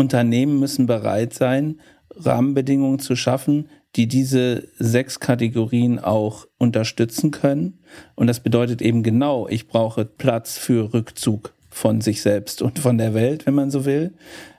Unternehmen 0.00 0.58
müssen 0.58 0.86
bereit 0.86 1.34
sein, 1.34 1.78
Rahmenbedingungen 2.10 2.98
zu 2.98 3.14
schaffen, 3.14 3.68
die 3.96 4.08
diese 4.08 4.68
sechs 4.78 5.20
Kategorien 5.20 5.98
auch 5.98 6.46
unterstützen 6.58 7.30
können. 7.30 7.80
Und 8.14 8.26
das 8.26 8.40
bedeutet 8.40 8.82
eben 8.82 9.02
genau, 9.02 9.46
ich 9.48 9.68
brauche 9.68 10.04
Platz 10.04 10.56
für 10.56 10.94
Rückzug 10.94 11.52
von 11.68 12.00
sich 12.00 12.22
selbst 12.22 12.62
und 12.62 12.78
von 12.78 12.98
der 12.98 13.14
Welt, 13.14 13.46
wenn 13.46 13.54
man 13.54 13.70
so 13.70 13.84
will. 13.84 14.14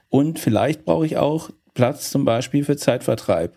Und 0.08 0.38
vielleicht 0.38 0.84
brauche 0.84 1.06
ich 1.06 1.16
auch 1.16 1.50
Platz 1.74 2.10
zum 2.10 2.24
Beispiel 2.24 2.64
für 2.64 2.76
Zeitvertreib. 2.76 3.56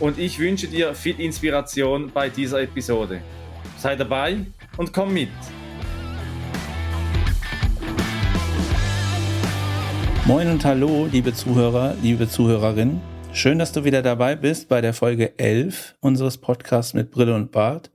und 0.00 0.18
ich 0.18 0.38
wünsche 0.38 0.66
dir 0.66 0.94
viel 0.94 1.18
Inspiration 1.20 2.10
bei 2.12 2.28
dieser 2.28 2.62
Episode. 2.62 3.20
Sei 3.78 3.96
dabei 3.96 4.38
und 4.76 4.92
komm 4.92 5.14
mit. 5.14 5.30
Moin 10.26 10.48
und 10.50 10.64
hallo, 10.64 11.08
liebe 11.10 11.32
Zuhörer, 11.32 11.94
liebe 12.02 12.28
Zuhörerinnen. 12.28 13.00
Schön, 13.32 13.58
dass 13.58 13.72
du 13.72 13.84
wieder 13.84 14.02
dabei 14.02 14.34
bist 14.34 14.68
bei 14.68 14.80
der 14.80 14.92
Folge 14.92 15.38
11 15.38 15.94
unseres 16.00 16.38
Podcasts 16.38 16.94
mit 16.94 17.10
Brille 17.10 17.34
und 17.34 17.52
Bart. 17.52 17.90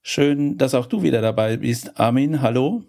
Schön, 0.00 0.58
dass 0.58 0.74
auch 0.74 0.86
du 0.86 1.02
wieder 1.02 1.20
dabei 1.20 1.56
bist. 1.56 1.98
Armin, 1.98 2.40
hallo. 2.40 2.82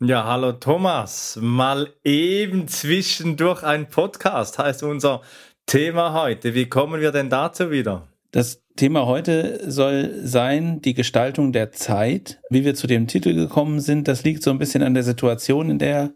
Ja, 0.00 0.24
hallo 0.24 0.52
Thomas. 0.52 1.38
Mal 1.40 1.88
eben 2.02 2.66
zwischendurch 2.66 3.62
ein 3.62 3.88
Podcast 3.88 4.58
heißt 4.58 4.82
unser 4.82 5.22
Thema 5.66 6.12
heute. 6.12 6.54
Wie 6.54 6.66
kommen 6.66 7.00
wir 7.00 7.12
denn 7.12 7.30
dazu 7.30 7.70
wieder? 7.70 8.08
Das 8.30 8.62
Thema 8.76 9.06
heute 9.06 9.70
soll 9.70 10.20
sein 10.22 10.80
die 10.80 10.94
Gestaltung 10.94 11.52
der 11.52 11.72
Zeit. 11.72 12.40
Wie 12.50 12.64
wir 12.64 12.74
zu 12.74 12.86
dem 12.86 13.06
Titel 13.06 13.34
gekommen 13.34 13.80
sind, 13.80 14.08
das 14.08 14.24
liegt 14.24 14.42
so 14.42 14.50
ein 14.50 14.58
bisschen 14.58 14.82
an 14.82 14.94
der 14.94 15.02
Situation, 15.02 15.70
in 15.70 15.78
der 15.78 16.12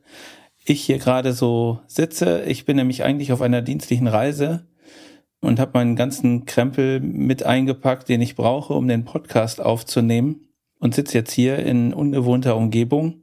ich 0.64 0.82
hier 0.82 0.98
gerade 0.98 1.32
so 1.32 1.80
sitze. 1.86 2.42
Ich 2.46 2.64
bin 2.64 2.76
nämlich 2.76 3.04
eigentlich 3.04 3.32
auf 3.32 3.42
einer 3.42 3.62
dienstlichen 3.62 4.06
Reise 4.06 4.66
und 5.40 5.60
habe 5.60 5.72
meinen 5.74 5.96
ganzen 5.96 6.44
Krempel 6.46 7.00
mit 7.00 7.44
eingepackt, 7.44 8.08
den 8.08 8.20
ich 8.20 8.34
brauche, 8.34 8.74
um 8.74 8.88
den 8.88 9.04
Podcast 9.04 9.60
aufzunehmen 9.60 10.48
und 10.78 10.94
sitze 10.94 11.18
jetzt 11.18 11.32
hier 11.32 11.58
in 11.58 11.92
ungewohnter 11.94 12.56
Umgebung 12.56 13.22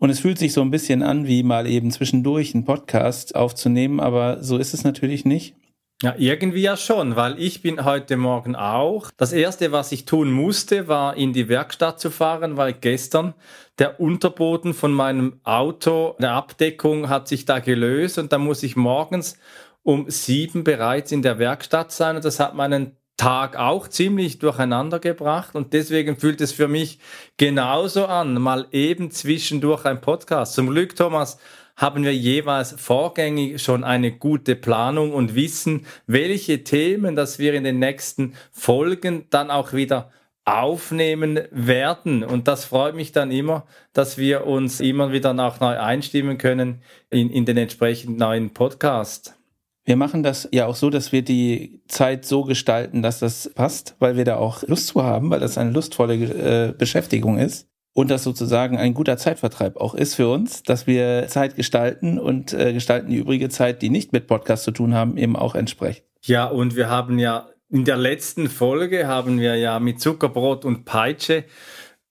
und 0.00 0.10
es 0.10 0.18
fühlt 0.18 0.38
sich 0.38 0.52
so 0.54 0.62
ein 0.62 0.70
bisschen 0.70 1.02
an, 1.02 1.26
wie 1.26 1.42
mal 1.42 1.66
eben 1.66 1.90
zwischendurch 1.90 2.54
einen 2.54 2.64
Podcast 2.64 3.36
aufzunehmen, 3.36 4.00
aber 4.00 4.42
so 4.42 4.56
ist 4.56 4.74
es 4.74 4.82
natürlich 4.82 5.24
nicht. 5.24 5.54
Ja, 6.02 6.14
irgendwie 6.16 6.62
ja 6.62 6.78
schon, 6.78 7.14
weil 7.14 7.38
ich 7.38 7.60
bin 7.60 7.84
heute 7.84 8.16
Morgen 8.16 8.56
auch. 8.56 9.10
Das 9.18 9.34
erste, 9.34 9.70
was 9.70 9.92
ich 9.92 10.06
tun 10.06 10.32
musste, 10.32 10.88
war 10.88 11.14
in 11.18 11.34
die 11.34 11.50
Werkstatt 11.50 12.00
zu 12.00 12.10
fahren, 12.10 12.56
weil 12.56 12.72
gestern 12.72 13.34
der 13.78 14.00
Unterboden 14.00 14.72
von 14.72 14.94
meinem 14.94 15.40
Auto, 15.44 16.16
der 16.18 16.32
Abdeckung 16.32 17.10
hat 17.10 17.28
sich 17.28 17.44
da 17.44 17.58
gelöst 17.58 18.16
und 18.16 18.32
da 18.32 18.38
muss 18.38 18.62
ich 18.62 18.76
morgens 18.76 19.38
um 19.82 20.08
sieben 20.08 20.64
bereits 20.64 21.12
in 21.12 21.20
der 21.20 21.38
Werkstatt 21.38 21.92
sein 21.92 22.16
und 22.16 22.24
das 22.24 22.40
hat 22.40 22.54
meinen 22.54 22.96
Tag 23.20 23.54
auch 23.54 23.86
ziemlich 23.86 24.38
durcheinander 24.38 24.98
gebracht 24.98 25.54
und 25.54 25.74
deswegen 25.74 26.16
fühlt 26.16 26.40
es 26.40 26.52
für 26.52 26.68
mich 26.68 26.98
genauso 27.36 28.06
an, 28.06 28.40
mal 28.40 28.66
eben 28.72 29.10
zwischendurch 29.10 29.84
ein 29.84 30.00
Podcast. 30.00 30.54
Zum 30.54 30.70
Glück, 30.70 30.96
Thomas, 30.96 31.38
haben 31.76 32.02
wir 32.02 32.14
jeweils 32.16 32.72
vorgängig 32.78 33.62
schon 33.62 33.84
eine 33.84 34.10
gute 34.10 34.56
Planung 34.56 35.12
und 35.12 35.34
wissen, 35.34 35.84
welche 36.06 36.64
Themen, 36.64 37.14
dass 37.14 37.38
wir 37.38 37.52
in 37.52 37.64
den 37.64 37.78
nächsten 37.78 38.32
Folgen 38.52 39.26
dann 39.28 39.50
auch 39.50 39.74
wieder 39.74 40.10
aufnehmen 40.46 41.40
werden. 41.50 42.24
Und 42.24 42.48
das 42.48 42.64
freut 42.64 42.94
mich 42.94 43.12
dann 43.12 43.30
immer, 43.30 43.66
dass 43.92 44.16
wir 44.16 44.46
uns 44.46 44.80
immer 44.80 45.12
wieder 45.12 45.38
auch 45.46 45.60
neu 45.60 45.78
einstimmen 45.78 46.38
können 46.38 46.80
in, 47.10 47.28
in 47.28 47.44
den 47.44 47.58
entsprechenden 47.58 48.16
neuen 48.16 48.54
Podcast. 48.54 49.39
Wir 49.84 49.96
machen 49.96 50.22
das 50.22 50.48
ja 50.52 50.66
auch 50.66 50.76
so, 50.76 50.90
dass 50.90 51.10
wir 51.10 51.22
die 51.22 51.82
Zeit 51.88 52.24
so 52.24 52.44
gestalten, 52.44 53.02
dass 53.02 53.18
das 53.18 53.50
passt, 53.54 53.96
weil 53.98 54.16
wir 54.16 54.24
da 54.24 54.36
auch 54.36 54.62
Lust 54.66 54.88
zu 54.88 55.02
haben, 55.02 55.30
weil 55.30 55.40
das 55.40 55.58
eine 55.58 55.70
lustvolle 55.70 56.14
äh, 56.14 56.72
Beschäftigung 56.76 57.38
ist 57.38 57.68
und 57.92 58.10
das 58.10 58.22
sozusagen 58.22 58.76
ein 58.76 58.94
guter 58.94 59.16
Zeitvertreib 59.16 59.76
auch 59.76 59.94
ist 59.94 60.14
für 60.14 60.28
uns, 60.28 60.62
dass 60.62 60.86
wir 60.86 61.26
Zeit 61.28 61.56
gestalten 61.56 62.18
und 62.18 62.52
äh, 62.52 62.72
gestalten 62.72 63.10
die 63.10 63.16
übrige 63.16 63.48
Zeit, 63.48 63.82
die 63.82 63.90
nicht 63.90 64.12
mit 64.12 64.26
Podcast 64.26 64.64
zu 64.64 64.70
tun 64.70 64.94
haben, 64.94 65.16
eben 65.16 65.36
auch 65.36 65.54
entsprechend. 65.54 66.04
Ja, 66.22 66.46
und 66.46 66.76
wir 66.76 66.88
haben 66.88 67.18
ja 67.18 67.48
in 67.70 67.84
der 67.84 67.96
letzten 67.96 68.48
Folge 68.48 69.06
haben 69.06 69.38
wir 69.38 69.56
ja 69.56 69.78
mit 69.78 70.00
Zuckerbrot 70.00 70.64
und 70.64 70.84
Peitsche 70.84 71.44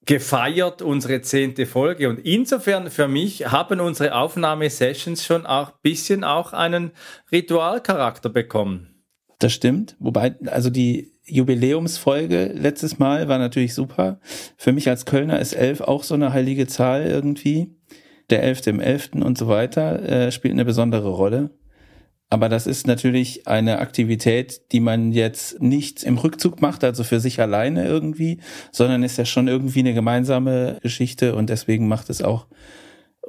gefeiert, 0.06 0.82
unsere 0.82 1.22
zehnte 1.22 1.66
Folge. 1.66 2.10
Und 2.10 2.20
insofern 2.20 2.90
für 2.90 3.08
mich 3.08 3.52
haben 3.52 3.80
unsere 3.80 4.16
Aufnahmesessions 4.16 5.26
schon 5.26 5.46
auch 5.46 5.72
bisschen 5.82 6.24
auch 6.24 6.54
einen 6.54 6.92
Ritualcharakter 7.32 8.30
bekommen. 8.30 9.04
Das 9.40 9.54
stimmt. 9.54 9.96
Wobei, 10.00 10.36
also 10.48 10.70
die 10.70 11.14
Jubiläumsfolge 11.26 12.52
letztes 12.56 13.00
Mal 13.00 13.28
war 13.28 13.38
natürlich 13.38 13.74
super. 13.74 14.20
Für 14.58 14.72
mich 14.72 14.90
als 14.90 15.06
Kölner 15.06 15.40
ist 15.40 15.54
elf 15.54 15.82
auch 15.82 16.04
so 16.04 16.16
eine 16.16 16.34
heilige 16.34 16.68
Zahl 16.68 17.06
irgendwie. 17.06 17.76
Der 18.30 18.44
elfte 18.44 18.70
im 18.70 18.80
elften 18.80 19.24
und 19.24 19.38
so 19.38 19.48
weiter 19.48 20.02
äh, 20.02 20.32
spielt 20.32 20.54
eine 20.54 20.66
besondere 20.66 21.10
Rolle. 21.10 21.52
Aber 22.32 22.48
das 22.48 22.68
ist 22.68 22.86
natürlich 22.86 23.48
eine 23.48 23.80
Aktivität, 23.80 24.72
die 24.72 24.80
man 24.80 25.12
jetzt 25.12 25.62
nicht 25.62 26.04
im 26.04 26.18
Rückzug 26.20 26.62
macht, 26.62 26.84
also 26.84 27.04
für 27.04 27.20
sich 27.20 27.42
alleine 27.42 27.88
irgendwie, 27.88 28.40
sondern 28.72 29.02
ist 29.02 29.18
ja 29.18 29.26
schon 29.26 29.48
irgendwie 29.48 29.80
eine 29.80 29.96
gemeinsame 29.96 30.78
Geschichte 30.84 31.36
und 31.36 31.50
deswegen 31.50 31.88
macht 31.88 32.10
es 32.12 32.22
auch 32.22 32.46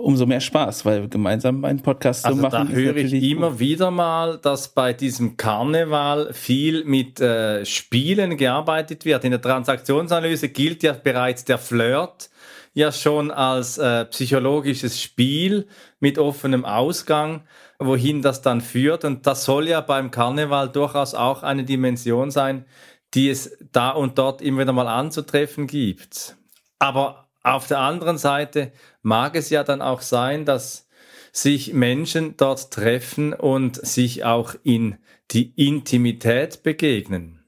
umso 0.01 0.27
mehr 0.27 0.41
Spaß, 0.41 0.85
weil 0.85 1.09
gemeinsam 1.09 1.65
einen 1.65 1.81
Podcast 1.81 2.25
also 2.25 2.37
zu 2.37 2.43
machen. 2.43 2.69
Da 2.69 2.75
höre 2.75 2.97
ich 2.97 3.13
immer 3.13 3.51
gut. 3.51 3.61
wieder 3.61 3.91
mal, 3.91 4.39
dass 4.39 4.69
bei 4.69 4.93
diesem 4.93 5.37
Karneval 5.37 6.33
viel 6.33 6.85
mit 6.85 7.21
äh, 7.21 7.65
Spielen 7.65 8.37
gearbeitet 8.37 9.05
wird. 9.05 9.25
In 9.25 9.31
der 9.31 9.43
Transaktionsanalyse 9.43 10.49
gilt 10.49 10.83
ja 10.83 10.93
bereits 10.93 11.45
der 11.45 11.59
Flirt 11.59 12.31
ja 12.73 12.93
schon 12.93 13.31
als 13.31 13.79
äh, 13.79 14.05
psychologisches 14.07 15.03
Spiel 15.03 15.67
mit 15.99 16.19
offenem 16.19 16.65
Ausgang 16.65 17.43
wohin 17.81 18.23
das 18.23 18.43
dann 18.43 18.61
führt. 18.61 19.05
Und 19.05 19.27
das 19.27 19.45
soll 19.45 19.67
ja 19.69 19.81
beim 19.81 20.11
Karneval 20.11 20.69
durchaus 20.69 21.15
auch 21.15 21.43
eine 21.43 21.65
Dimension 21.65 22.31
sein, 22.31 22.67
die 23.15 23.29
es 23.29 23.59
da 23.73 23.91
und 23.91 24.19
dort 24.19 24.43
immer 24.43 24.61
wieder 24.63 24.73
mal 24.73 24.87
anzutreffen 24.87 25.67
gibt. 25.67 26.37
Aber 26.79 27.29
auf 27.43 27.67
der 27.67 27.81
anderen 27.81 28.19
Seite 28.19 28.73
mag 29.03 29.35
es 29.35 29.51
ja 29.51 29.65
dann 29.65 29.83
auch 29.83 30.03
sein, 30.03 30.45
dass 30.45 30.87
sich 31.33 31.73
Menschen 31.73 32.37
dort 32.37 32.71
treffen 32.71 33.33
und 33.33 33.77
sich 33.77 34.25
auch 34.25 34.55
in 34.63 34.97
die 35.31 35.53
Intimität 35.57 36.63
begegnen. 36.63 37.43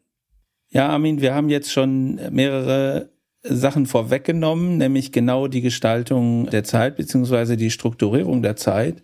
Ja, 0.71 0.89
Armin, 0.89 1.21
wir 1.21 1.35
haben 1.35 1.51
jetzt 1.51 1.71
schon 1.71 2.15
mehrere 2.31 3.11
Sachen 3.43 3.87
vorweggenommen, 3.87 4.79
nämlich 4.79 5.13
genau 5.13 5.49
die 5.49 5.61
Gestaltung 5.61 6.47
der 6.47 6.65
Zeit 6.65 6.97
beziehungsweise 6.97 7.57
die 7.57 7.71
Strukturierung 7.71 8.43
der 8.43 8.57
Zeit 8.57 9.03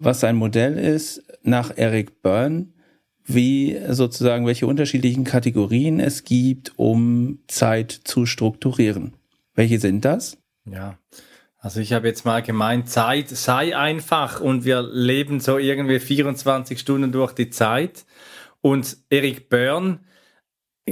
was 0.00 0.20
sein 0.20 0.34
Modell 0.34 0.78
ist, 0.78 1.22
nach 1.42 1.76
Eric 1.76 2.22
Byrne, 2.22 2.68
wie 3.24 3.78
sozusagen, 3.90 4.46
welche 4.46 4.66
unterschiedlichen 4.66 5.24
Kategorien 5.24 6.00
es 6.00 6.24
gibt, 6.24 6.72
um 6.76 7.38
Zeit 7.46 7.92
zu 7.92 8.26
strukturieren. 8.26 9.14
Welche 9.54 9.78
sind 9.78 10.04
das? 10.04 10.38
Ja, 10.64 10.98
also 11.58 11.80
ich 11.80 11.92
habe 11.92 12.08
jetzt 12.08 12.24
mal 12.24 12.42
gemeint, 12.42 12.88
Zeit 12.88 13.28
sei 13.28 13.76
einfach 13.76 14.40
und 14.40 14.64
wir 14.64 14.82
leben 14.82 15.40
so 15.40 15.58
irgendwie 15.58 16.00
24 16.00 16.80
Stunden 16.80 17.12
durch 17.12 17.32
die 17.32 17.50
Zeit. 17.50 18.06
Und 18.62 18.96
Eric 19.10 19.50
Byrne 19.50 20.00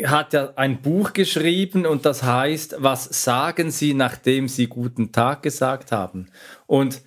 hat 0.05 0.35
ja 0.35 0.53
ein 0.57 0.83
Buch 0.83 1.15
geschrieben 1.15 1.87
und 1.87 2.05
das 2.05 2.23
heißt, 2.23 2.77
was 2.79 3.25
sagen 3.25 3.71
Sie, 3.71 3.95
nachdem 3.95 4.49
Sie 4.49 4.67
guten 4.67 5.11
Tag 5.11 5.43
gesagt 5.43 5.91
haben? 5.91 6.29
Und 6.67 7.03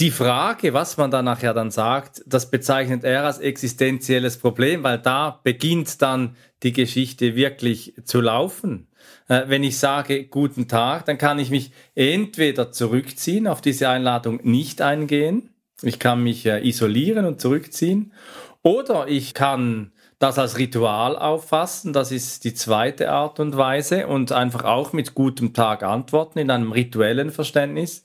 die 0.00 0.10
Frage, 0.12 0.74
was 0.74 0.96
man 0.96 1.10
da 1.10 1.22
nachher 1.22 1.54
dann 1.54 1.70
sagt, 1.70 2.22
das 2.26 2.50
bezeichnet 2.50 3.02
er 3.02 3.24
als 3.24 3.38
existenzielles 3.38 4.38
Problem, 4.38 4.84
weil 4.84 4.98
da 4.98 5.40
beginnt 5.42 6.00
dann 6.02 6.36
die 6.62 6.72
Geschichte 6.72 7.34
wirklich 7.34 7.94
zu 8.04 8.20
laufen. 8.20 8.88
Äh, 9.28 9.44
wenn 9.46 9.64
ich 9.64 9.78
sage 9.78 10.24
guten 10.24 10.68
Tag, 10.68 11.06
dann 11.06 11.18
kann 11.18 11.38
ich 11.38 11.50
mich 11.50 11.72
entweder 11.94 12.70
zurückziehen, 12.70 13.48
auf 13.48 13.60
diese 13.60 13.88
Einladung 13.88 14.40
nicht 14.44 14.82
eingehen, 14.82 15.50
ich 15.82 15.98
kann 15.98 16.22
mich 16.22 16.46
äh, 16.46 16.66
isolieren 16.66 17.24
und 17.24 17.40
zurückziehen, 17.40 18.12
Oder 18.62 19.06
ich 19.08 19.34
kann 19.34 19.92
das 20.18 20.38
als 20.38 20.58
Ritual 20.58 21.16
auffassen, 21.16 21.92
das 21.92 22.10
ist 22.10 22.44
die 22.44 22.54
zweite 22.54 23.10
Art 23.10 23.38
und 23.38 23.56
Weise 23.56 24.08
und 24.08 24.32
einfach 24.32 24.64
auch 24.64 24.92
mit 24.92 25.14
gutem 25.14 25.54
Tag 25.54 25.84
antworten 25.84 26.40
in 26.40 26.50
einem 26.50 26.72
rituellen 26.72 27.30
Verständnis. 27.30 28.04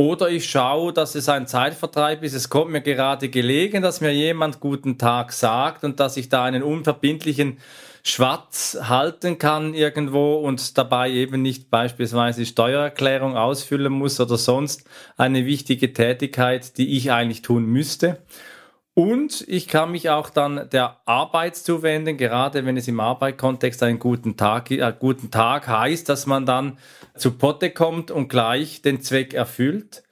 Oder 0.00 0.30
ich 0.30 0.48
schaue, 0.48 0.94
dass 0.94 1.14
es 1.14 1.28
ein 1.28 1.46
Zeitvertreib 1.46 2.22
ist. 2.22 2.32
Es 2.32 2.48
kommt 2.48 2.70
mir 2.70 2.80
gerade 2.80 3.28
gelegen, 3.28 3.82
dass 3.82 4.00
mir 4.00 4.14
jemand 4.14 4.58
guten 4.58 4.96
Tag 4.96 5.30
sagt 5.30 5.84
und 5.84 6.00
dass 6.00 6.16
ich 6.16 6.30
da 6.30 6.44
einen 6.44 6.62
unverbindlichen 6.62 7.58
Schwarz 8.02 8.78
halten 8.80 9.36
kann 9.36 9.74
irgendwo 9.74 10.36
und 10.36 10.78
dabei 10.78 11.10
eben 11.10 11.42
nicht 11.42 11.68
beispielsweise 11.68 12.46
Steuererklärung 12.46 13.36
ausfüllen 13.36 13.92
muss 13.92 14.18
oder 14.18 14.38
sonst 14.38 14.88
eine 15.18 15.44
wichtige 15.44 15.92
Tätigkeit, 15.92 16.78
die 16.78 16.96
ich 16.96 17.12
eigentlich 17.12 17.42
tun 17.42 17.66
müsste. 17.66 18.16
Und 18.94 19.44
ich 19.48 19.68
kann 19.68 19.92
mich 19.92 20.10
auch 20.10 20.30
dann 20.30 20.68
der 20.70 21.00
Arbeit 21.06 21.56
zuwenden, 21.56 22.16
gerade 22.16 22.66
wenn 22.66 22.76
es 22.76 22.88
im 22.88 23.00
Arbeitskontext 23.00 23.82
einen 23.82 23.98
guten 23.98 24.36
Tag, 24.36 24.70
äh, 24.70 24.92
guten 24.98 25.30
Tag 25.30 25.68
heißt, 25.68 26.08
dass 26.08 26.26
man 26.26 26.44
dann 26.44 26.78
zu 27.16 27.32
Potte 27.32 27.70
kommt 27.70 28.10
und 28.10 28.28
gleich 28.28 28.82
den 28.82 29.00
Zweck 29.00 29.32
erfüllt. 29.32 30.02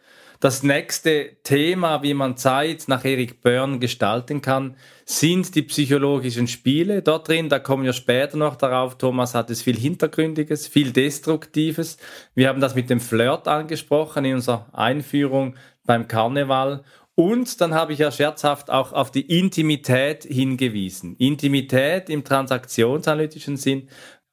Das 0.40 0.62
nächste 0.62 1.36
Thema, 1.42 2.04
wie 2.04 2.14
man 2.14 2.36
Zeit 2.36 2.84
nach 2.86 3.04
Eric 3.04 3.42
Byrne 3.42 3.80
gestalten 3.80 4.40
kann, 4.40 4.76
sind 5.04 5.56
die 5.56 5.62
psychologischen 5.62 6.46
Spiele. 6.46 7.02
Dort 7.02 7.26
drin, 7.26 7.48
da 7.48 7.58
kommen 7.58 7.82
wir 7.82 7.92
später 7.92 8.36
noch 8.36 8.54
darauf, 8.54 8.98
Thomas 8.98 9.34
hat 9.34 9.50
es 9.50 9.62
viel 9.62 9.76
Hintergründiges, 9.76 10.68
viel 10.68 10.92
Destruktives. 10.92 11.98
Wir 12.36 12.48
haben 12.48 12.60
das 12.60 12.76
mit 12.76 12.88
dem 12.88 13.00
Flirt 13.00 13.48
angesprochen 13.48 14.24
in 14.24 14.36
unserer 14.36 14.68
Einführung 14.72 15.56
beim 15.84 16.06
Karneval. 16.06 16.84
Und 17.18 17.60
dann 17.60 17.74
habe 17.74 17.92
ich 17.92 17.98
ja 17.98 18.12
scherzhaft 18.12 18.70
auch 18.70 18.92
auf 18.92 19.10
die 19.10 19.22
Intimität 19.22 20.22
hingewiesen. 20.22 21.16
Intimität 21.16 22.10
im 22.10 22.22
transaktionsanalytischen 22.22 23.56
Sinn 23.56 23.88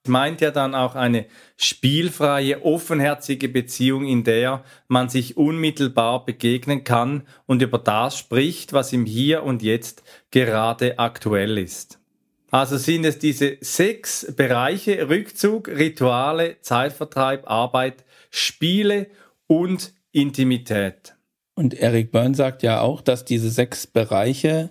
meint 0.07 0.39
ja 0.39 0.51
dann 0.51 0.75
auch 0.75 0.93
eine 0.93 1.25
spielfreie, 1.57 2.63
offenherzige 2.63 3.49
Beziehung, 3.49 4.05
in 4.05 4.23
der 4.23 4.63
man 4.87 5.09
sich 5.09 5.35
unmittelbar 5.35 6.25
begegnen 6.25 6.83
kann 6.83 7.23
und 7.47 7.63
über 7.63 7.79
das 7.79 8.19
spricht, 8.19 8.71
was 8.71 8.93
im 8.93 9.07
Hier 9.07 9.41
und 9.41 9.63
Jetzt 9.63 10.03
gerade 10.29 10.99
aktuell 10.99 11.57
ist. 11.57 11.99
Also 12.51 12.77
sind 12.77 13.03
es 13.03 13.17
diese 13.17 13.57
sechs 13.61 14.31
Bereiche 14.35 15.09
Rückzug, 15.09 15.69
Rituale, 15.69 16.61
Zeitvertreib, 16.61 17.49
Arbeit, 17.49 18.05
Spiele 18.29 19.07
und 19.47 19.91
Intimität. 20.11 21.14
Und 21.55 21.73
Eric 21.73 22.11
Byrne 22.11 22.35
sagt 22.35 22.63
ja 22.63 22.81
auch, 22.81 23.01
dass 23.01 23.25
diese 23.25 23.49
sechs 23.49 23.87
Bereiche 23.87 24.69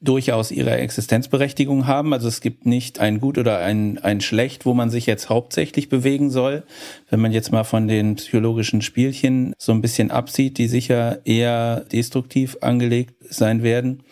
durchaus 0.00 0.50
ihre 0.50 0.72
Existenzberechtigung 0.72 1.86
haben. 1.86 2.12
Also 2.12 2.26
es 2.26 2.40
gibt 2.40 2.66
nicht 2.66 2.98
ein 2.98 3.20
Gut 3.20 3.38
oder 3.38 3.58
ein, 3.58 3.98
ein 3.98 4.20
Schlecht, 4.20 4.66
wo 4.66 4.74
man 4.74 4.90
sich 4.90 5.06
jetzt 5.06 5.28
hauptsächlich 5.28 5.88
bewegen 5.88 6.30
soll. 6.30 6.64
Wenn 7.08 7.20
man 7.20 7.32
jetzt 7.32 7.52
mal 7.52 7.64
von 7.64 7.86
den 7.86 8.16
psychologischen 8.16 8.82
Spielchen 8.82 9.54
so 9.58 9.72
ein 9.72 9.80
bisschen 9.80 10.10
absieht, 10.10 10.58
die 10.58 10.66
sicher 10.66 11.20
eher 11.24 11.84
destruktiv 11.92 12.58
angelegt 12.60 13.14
sein 13.30 13.62
werden. 13.62 14.02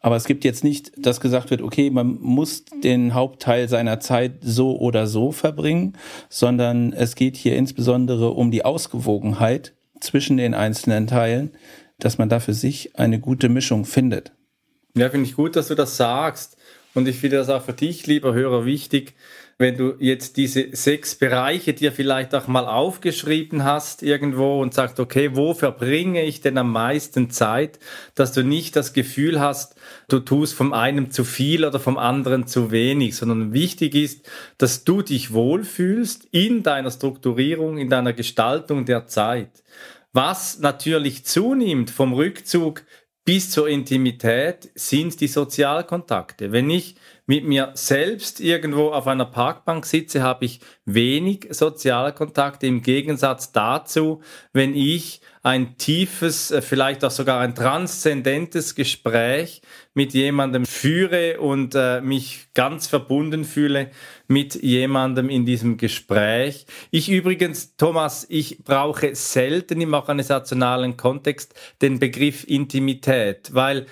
Aber 0.00 0.16
es 0.16 0.24
gibt 0.24 0.44
jetzt 0.44 0.64
nicht, 0.64 0.92
dass 0.96 1.20
gesagt 1.20 1.50
wird, 1.50 1.60
okay, 1.60 1.90
man 1.90 2.18
muss 2.20 2.64
den 2.82 3.14
Hauptteil 3.14 3.68
seiner 3.68 4.00
Zeit 4.00 4.36
so 4.40 4.78
oder 4.78 5.06
so 5.06 5.32
verbringen, 5.32 5.94
sondern 6.28 6.92
es 6.92 7.16
geht 7.16 7.36
hier 7.36 7.56
insbesondere 7.56 8.30
um 8.30 8.50
die 8.50 8.64
Ausgewogenheit 8.64 9.74
zwischen 10.00 10.36
den 10.36 10.54
einzelnen 10.54 11.06
Teilen, 11.06 11.52
dass 11.98 12.18
man 12.18 12.28
da 12.28 12.40
für 12.40 12.54
sich 12.54 12.96
eine 12.96 13.20
gute 13.20 13.48
Mischung 13.48 13.84
findet. 13.84 14.32
Ja, 14.94 15.10
finde 15.10 15.28
ich 15.28 15.36
gut, 15.36 15.56
dass 15.56 15.68
du 15.68 15.74
das 15.74 15.96
sagst. 15.96 16.56
Und 16.94 17.06
ich 17.06 17.16
finde 17.16 17.36
das 17.36 17.48
auch 17.48 17.64
für 17.64 17.72
dich, 17.72 18.06
lieber 18.06 18.34
Hörer, 18.34 18.64
wichtig, 18.64 19.14
wenn 19.58 19.76
du 19.76 19.94
jetzt 19.98 20.36
diese 20.36 20.68
sechs 20.72 21.16
Bereiche 21.16 21.74
dir 21.74 21.90
vielleicht 21.90 22.32
auch 22.32 22.46
mal 22.46 22.66
aufgeschrieben 22.66 23.64
hast 23.64 24.04
irgendwo 24.04 24.62
und 24.62 24.72
sagst, 24.72 25.00
okay, 25.00 25.30
wo 25.34 25.52
verbringe 25.52 26.24
ich 26.24 26.40
denn 26.40 26.56
am 26.58 26.70
meisten 26.70 27.30
Zeit, 27.30 27.80
dass 28.14 28.32
du 28.32 28.44
nicht 28.44 28.76
das 28.76 28.92
Gefühl 28.92 29.40
hast, 29.40 29.74
du 30.08 30.20
tust 30.20 30.54
vom 30.54 30.72
einen 30.72 31.10
zu 31.10 31.24
viel 31.24 31.64
oder 31.64 31.80
vom 31.80 31.98
anderen 31.98 32.46
zu 32.46 32.70
wenig, 32.70 33.16
sondern 33.16 33.52
wichtig 33.52 33.96
ist, 33.96 34.30
dass 34.58 34.84
du 34.84 35.02
dich 35.02 35.32
wohlfühlst 35.32 36.28
in 36.30 36.62
deiner 36.62 36.92
Strukturierung, 36.92 37.78
in 37.78 37.90
deiner 37.90 38.12
Gestaltung 38.12 38.84
der 38.84 39.08
Zeit. 39.08 39.64
Was 40.12 40.60
natürlich 40.60 41.24
zunimmt 41.24 41.90
vom 41.90 42.12
Rückzug 42.12 42.84
bis 43.24 43.50
zur 43.50 43.68
Intimität 43.68 44.70
sind 44.74 45.20
die 45.20 45.26
Sozialkontakte. 45.26 46.50
Wenn 46.50 46.70
ich 46.70 46.94
mit 47.28 47.44
mir 47.44 47.72
selbst 47.74 48.40
irgendwo 48.40 48.88
auf 48.88 49.06
einer 49.06 49.26
Parkbank 49.26 49.84
sitze, 49.84 50.22
habe 50.22 50.46
ich 50.46 50.60
wenig 50.86 51.46
Sozialkontakte 51.50 52.66
im 52.66 52.80
Gegensatz 52.80 53.52
dazu, 53.52 54.22
wenn 54.54 54.74
ich 54.74 55.20
ein 55.42 55.76
tiefes, 55.76 56.50
äh, 56.50 56.62
vielleicht 56.62 57.04
auch 57.04 57.10
sogar 57.10 57.40
ein 57.40 57.54
transzendentes 57.54 58.74
Gespräch 58.74 59.60
mit 59.92 60.14
jemandem 60.14 60.64
führe 60.64 61.38
und 61.38 61.74
äh, 61.74 62.00
mich 62.00 62.48
ganz 62.54 62.86
verbunden 62.86 63.44
fühle 63.44 63.90
mit 64.26 64.54
jemandem 64.54 65.28
in 65.28 65.44
diesem 65.44 65.76
Gespräch. 65.76 66.64
Ich 66.90 67.10
übrigens, 67.10 67.76
Thomas, 67.76 68.24
ich 68.30 68.64
brauche 68.64 69.14
selten 69.14 69.82
im 69.82 69.92
organisationalen 69.92 70.96
Kontext 70.96 71.54
den 71.82 71.98
Begriff 71.98 72.44
Intimität, 72.44 73.54
weil 73.54 73.86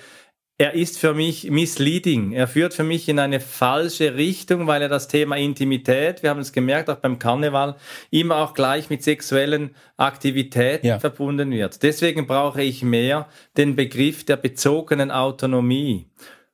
er 0.59 0.73
ist 0.73 0.97
für 0.97 1.13
mich 1.13 1.51
misleading. 1.51 2.31
Er 2.31 2.47
führt 2.47 2.73
für 2.73 2.83
mich 2.83 3.07
in 3.07 3.19
eine 3.19 3.39
falsche 3.39 4.15
Richtung, 4.15 4.65
weil 4.65 4.81
er 4.81 4.89
das 4.89 5.07
Thema 5.07 5.37
Intimität, 5.37 6.23
wir 6.23 6.31
haben 6.31 6.39
es 6.39 6.51
gemerkt, 6.51 6.89
auch 6.89 6.97
beim 6.97 7.19
Karneval, 7.19 7.75
immer 8.09 8.37
auch 8.37 8.55
gleich 8.55 8.89
mit 8.89 9.03
sexuellen 9.03 9.75
Aktivitäten 9.97 10.87
ja. 10.87 10.99
verbunden 10.99 11.51
wird. 11.51 11.83
Deswegen 11.83 12.25
brauche 12.25 12.63
ich 12.63 12.81
mehr 12.81 13.27
den 13.55 13.75
Begriff 13.75 14.25
der 14.25 14.37
bezogenen 14.37 15.11
Autonomie. 15.11 16.09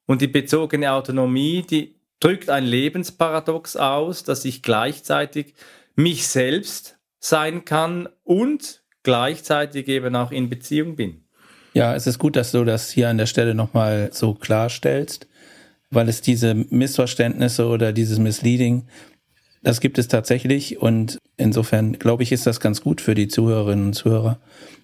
Und 0.05 0.21
die 0.21 0.27
bezogene 0.27 0.91
Autonomie, 0.91 1.61
die 1.61 1.95
drückt 2.19 2.49
ein 2.49 2.65
Lebensparadox 2.65 3.77
aus, 3.77 4.25
dass 4.25 4.43
ich 4.43 4.61
gleichzeitig 4.61 5.53
mich 5.95 6.27
selbst 6.27 6.97
sein 7.19 7.63
kann 7.63 8.09
und 8.23 8.83
gleichzeitig 9.03 9.87
eben 9.87 10.13
auch 10.17 10.31
in 10.31 10.49
Beziehung 10.49 10.97
bin. 10.97 11.22
Ja, 11.73 11.95
es 11.95 12.05
ist 12.05 12.19
gut, 12.19 12.35
dass 12.35 12.51
du 12.51 12.63
das 12.63 12.91
hier 12.91 13.09
an 13.09 13.17
der 13.17 13.25
Stelle 13.25 13.55
nochmal 13.55 14.09
so 14.13 14.35
klarstellst, 14.35 15.27
weil 15.89 16.07
es 16.07 16.21
diese 16.21 16.53
Missverständnisse 16.53 17.67
oder 17.67 17.93
dieses 17.93 18.19
Misleading, 18.19 18.87
das 19.63 19.81
gibt 19.81 19.97
es 19.97 20.07
tatsächlich. 20.07 20.79
Und 20.79 21.17
insofern 21.35 21.93
glaube 21.93 22.23
ich, 22.23 22.31
ist 22.31 22.45
das 22.45 22.59
ganz 22.59 22.81
gut 22.81 23.01
für 23.01 23.15
die 23.15 23.27
Zuhörerinnen 23.27 23.87
und 23.87 23.93
Zuhörer, 23.93 24.39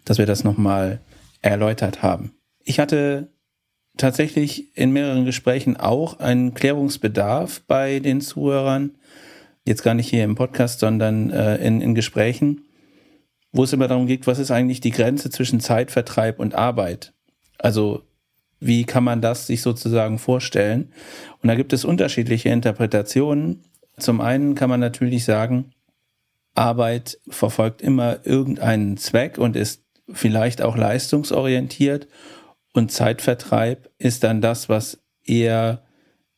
dass 0.05 0.17
wir 0.17 0.25
das 0.25 0.43
nochmal 0.43 0.99
erläutert 1.41 2.01
haben. 2.01 2.33
Ich 2.63 2.79
hatte 2.79 3.29
tatsächlich 3.97 4.75
in 4.75 4.91
mehreren 4.91 5.25
Gesprächen 5.25 5.77
auch 5.77 6.19
einen 6.19 6.55
Klärungsbedarf 6.55 7.61
bei 7.67 7.99
den 7.99 8.21
Zuhörern, 8.21 8.97
jetzt 9.65 9.83
gar 9.83 9.93
nicht 9.93 10.09
hier 10.09 10.23
im 10.23 10.35
Podcast, 10.35 10.79
sondern 10.79 11.29
äh, 11.29 11.57
in, 11.57 11.81
in 11.81 11.93
Gesprächen 11.93 12.61
wo 13.51 13.63
es 13.63 13.73
immer 13.73 13.87
darum 13.87 14.07
geht, 14.07 14.27
was 14.27 14.39
ist 14.39 14.51
eigentlich 14.51 14.81
die 14.81 14.91
Grenze 14.91 15.29
zwischen 15.29 15.59
Zeitvertreib 15.59 16.39
und 16.39 16.55
Arbeit? 16.55 17.13
Also 17.57 18.03
wie 18.59 18.83
kann 18.83 19.03
man 19.03 19.21
das 19.21 19.47
sich 19.47 19.61
sozusagen 19.61 20.19
vorstellen? 20.19 20.91
Und 21.41 21.47
da 21.47 21.55
gibt 21.55 21.73
es 21.73 21.85
unterschiedliche 21.85 22.49
Interpretationen. 22.49 23.63
Zum 23.97 24.21
einen 24.21 24.55
kann 24.55 24.69
man 24.69 24.79
natürlich 24.79 25.25
sagen, 25.25 25.71
Arbeit 26.55 27.19
verfolgt 27.29 27.81
immer 27.81 28.25
irgendeinen 28.25 28.97
Zweck 28.97 29.37
und 29.37 29.55
ist 29.55 29.83
vielleicht 30.11 30.61
auch 30.61 30.75
leistungsorientiert 30.75 32.07
und 32.73 32.91
Zeitvertreib 32.91 33.89
ist 33.97 34.23
dann 34.23 34.41
das, 34.41 34.69
was 34.69 35.01
eher 35.23 35.83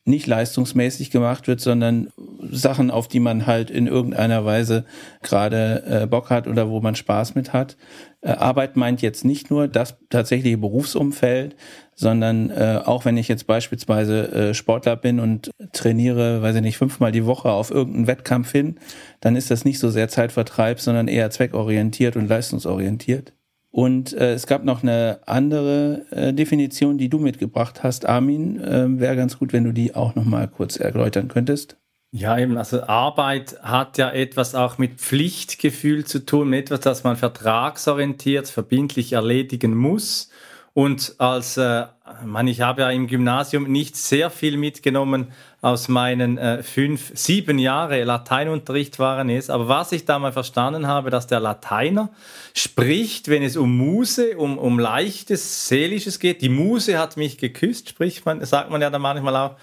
nicht 0.03 0.25
leistungsmäßig 0.25 1.12
gemacht 1.12 1.48
wird, 1.48 1.62
sondern 1.62 2.10
Sachen, 2.50 2.89
auf 2.89 3.08
die 3.08 3.20
man 3.20 3.46
halt 3.46 3.70
in 3.70 3.86
irgendeiner 3.86 4.43
Weise 4.46 4.86
gerade 5.22 5.84
äh, 5.86 6.08
Bock 6.08 6.31
hat 6.31 6.48
oder 6.48 6.70
wo 6.70 6.81
man 6.81 6.96
Spaß 6.96 7.36
mit 7.36 7.53
hat. 7.53 7.77
Äh, 8.22 8.31
Arbeit 8.31 8.75
meint 8.77 9.03
jetzt 9.03 9.24
nicht 9.24 9.51
nur 9.51 9.67
das 9.67 9.98
tatsächliche 10.10 10.58
Berufsumfeld, 10.58 11.55
sondern 11.93 12.50
äh, 12.50 12.81
auch 12.84 13.05
wenn 13.05 13.17
ich 13.17 13.27
jetzt 13.27 13.46
beispielsweise 13.46 14.31
äh, 14.31 14.53
Sportler 14.55 14.96
bin 14.96 15.20
und 15.20 15.51
trainiere, 15.72 16.41
weiß 16.41 16.55
ich 16.55 16.62
nicht, 16.63 16.77
fünfmal 16.77 17.12
die 17.12 17.27
Woche 17.27 17.51
auf 17.51 17.70
irgendeinen 17.70 18.08
Wettkampf 18.08 18.51
hin, 18.51 18.79
dann 19.20 19.36
ist 19.36 19.51
das 19.51 19.65
nicht 19.65 19.77
so 19.77 19.91
sehr 19.91 20.10
Zeitvertreib, 20.10 20.79
sondern 20.79 21.08
eher 21.08 21.29
zweckorientiert 21.29 22.15
und 22.15 22.27
leistungsorientiert. 22.27 23.34
Und 23.72 24.12
äh, 24.13 24.34
es 24.34 24.48
gab 24.48 24.66
noch 24.66 24.84
eine 24.84 25.20
andere 25.25 26.06
äh, 26.12 26.34
Definition, 26.34 26.98
die 26.98 27.08
du 27.08 27.20
mitgebracht 27.20 27.84
hast, 27.84 28.06
Armin. 28.06 28.60
Äh, 28.60 29.00
Wäre 29.00 29.16
ganz 29.16 29.40
gut, 29.40 29.54
wenn 29.54 29.63
du 29.63 29.72
die 29.72 29.96
auch 29.96 30.13
noch 30.16 30.25
mal 30.25 30.48
kurz 30.50 30.78
erläutern 30.78 31.30
könntest. 31.30 31.78
Ja, 32.13 32.38
eben, 32.38 32.58
also 32.58 32.84
Arbeit 32.84 33.58
hat 33.62 33.98
ja 33.98 34.10
etwas 34.10 34.54
auch 34.54 34.78
mit 34.78 35.00
Pflichtgefühl 35.00 36.04
zu 36.04 36.25
tun, 36.25 36.50
mit 36.50 36.66
etwas, 36.66 36.82
das 36.82 37.04
man 37.06 37.16
vertragsorientiert, 37.16 38.50
verbindlich 38.50 39.13
erledigen 39.13 39.74
muss. 39.74 40.30
Und 40.74 41.16
als 41.20 41.56
äh, 41.56 41.86
man, 42.25 42.48
ich 42.48 42.62
habe 42.62 42.82
ja 42.82 42.89
im 42.91 43.08
Gymnasium 43.08 43.63
nicht 43.63 43.96
sehr 43.96 44.30
viel 44.30 44.58
mitgenommen 44.58 45.32
aus 45.62 45.88
meinen 45.88 46.39
äh, 46.39 46.63
fünf, 46.63 47.12
sieben 47.13 47.60
Jahre 47.60 48.03
Lateinunterricht 48.03 48.98
waren 48.98 49.30
es. 49.30 49.51
Aber 49.51 49.68
was 49.68 49.91
ich 49.91 50.06
da 50.06 50.18
mal 50.18 50.32
verstanden 50.32 50.88
habe, 50.88 51.12
dass 51.12 51.27
der 51.27 51.39
Lateiner 51.39 52.10
spricht, 52.56 53.27
wenn 53.27 53.44
es 53.44 53.56
um 53.58 53.77
Muse, 53.77 54.38
um, 54.38 54.58
um 54.58 54.80
leichtes, 54.80 55.68
seelisches 55.68 56.20
geht. 56.20 56.41
Die 56.41 56.50
Muse 56.50 56.98
hat 56.98 57.15
mich 57.15 57.38
geküsst, 57.38 57.89
spricht 57.89 58.25
man, 58.25 58.44
sagt 58.44 58.72
man 58.72 58.82
ja 58.82 58.89
dann 58.89 59.03
manchmal 59.03 59.36
auch, 59.36 59.56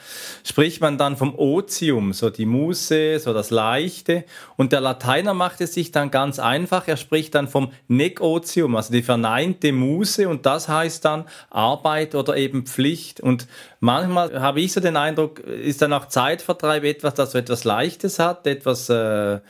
spricht 0.44 0.80
man 0.80 0.98
dann 0.98 1.16
vom 1.16 1.36
Otium, 1.36 2.12
so 2.12 2.30
die 2.30 2.46
Muse, 2.46 3.18
so 3.18 3.34
das 3.34 3.50
Leichte. 3.50 4.24
Und 4.56 4.70
der 4.70 4.80
Lateiner 4.80 5.34
macht 5.34 5.60
es 5.60 5.74
sich 5.74 5.90
dann 5.90 6.12
ganz 6.12 6.38
einfach. 6.38 6.86
Er 6.86 6.96
spricht 6.96 7.34
dann 7.34 7.48
vom 7.48 7.72
Negotium, 7.88 8.76
also 8.76 8.92
die 8.92 9.02
verneinte 9.02 9.72
Muse. 9.72 10.28
Und 10.28 10.46
das 10.46 10.68
heißt 10.68 11.04
dann 11.04 11.24
Arbeit 11.50 12.14
oder 12.14 12.36
eben 12.36 12.47
Pflicht. 12.64 13.20
Und 13.20 13.46
manchmal 13.80 14.40
habe 14.40 14.60
ich 14.60 14.72
so 14.72 14.80
den 14.80 14.96
Eindruck, 14.96 15.40
ist 15.40 15.82
dann 15.82 15.92
auch 15.92 16.08
Zeitvertreib 16.08 16.84
etwas, 16.84 17.14
das 17.14 17.32
so 17.32 17.38
etwas 17.38 17.64
Leichtes 17.64 18.18
hat, 18.18 18.46
etwas 18.46 18.88
äh, 18.88 19.40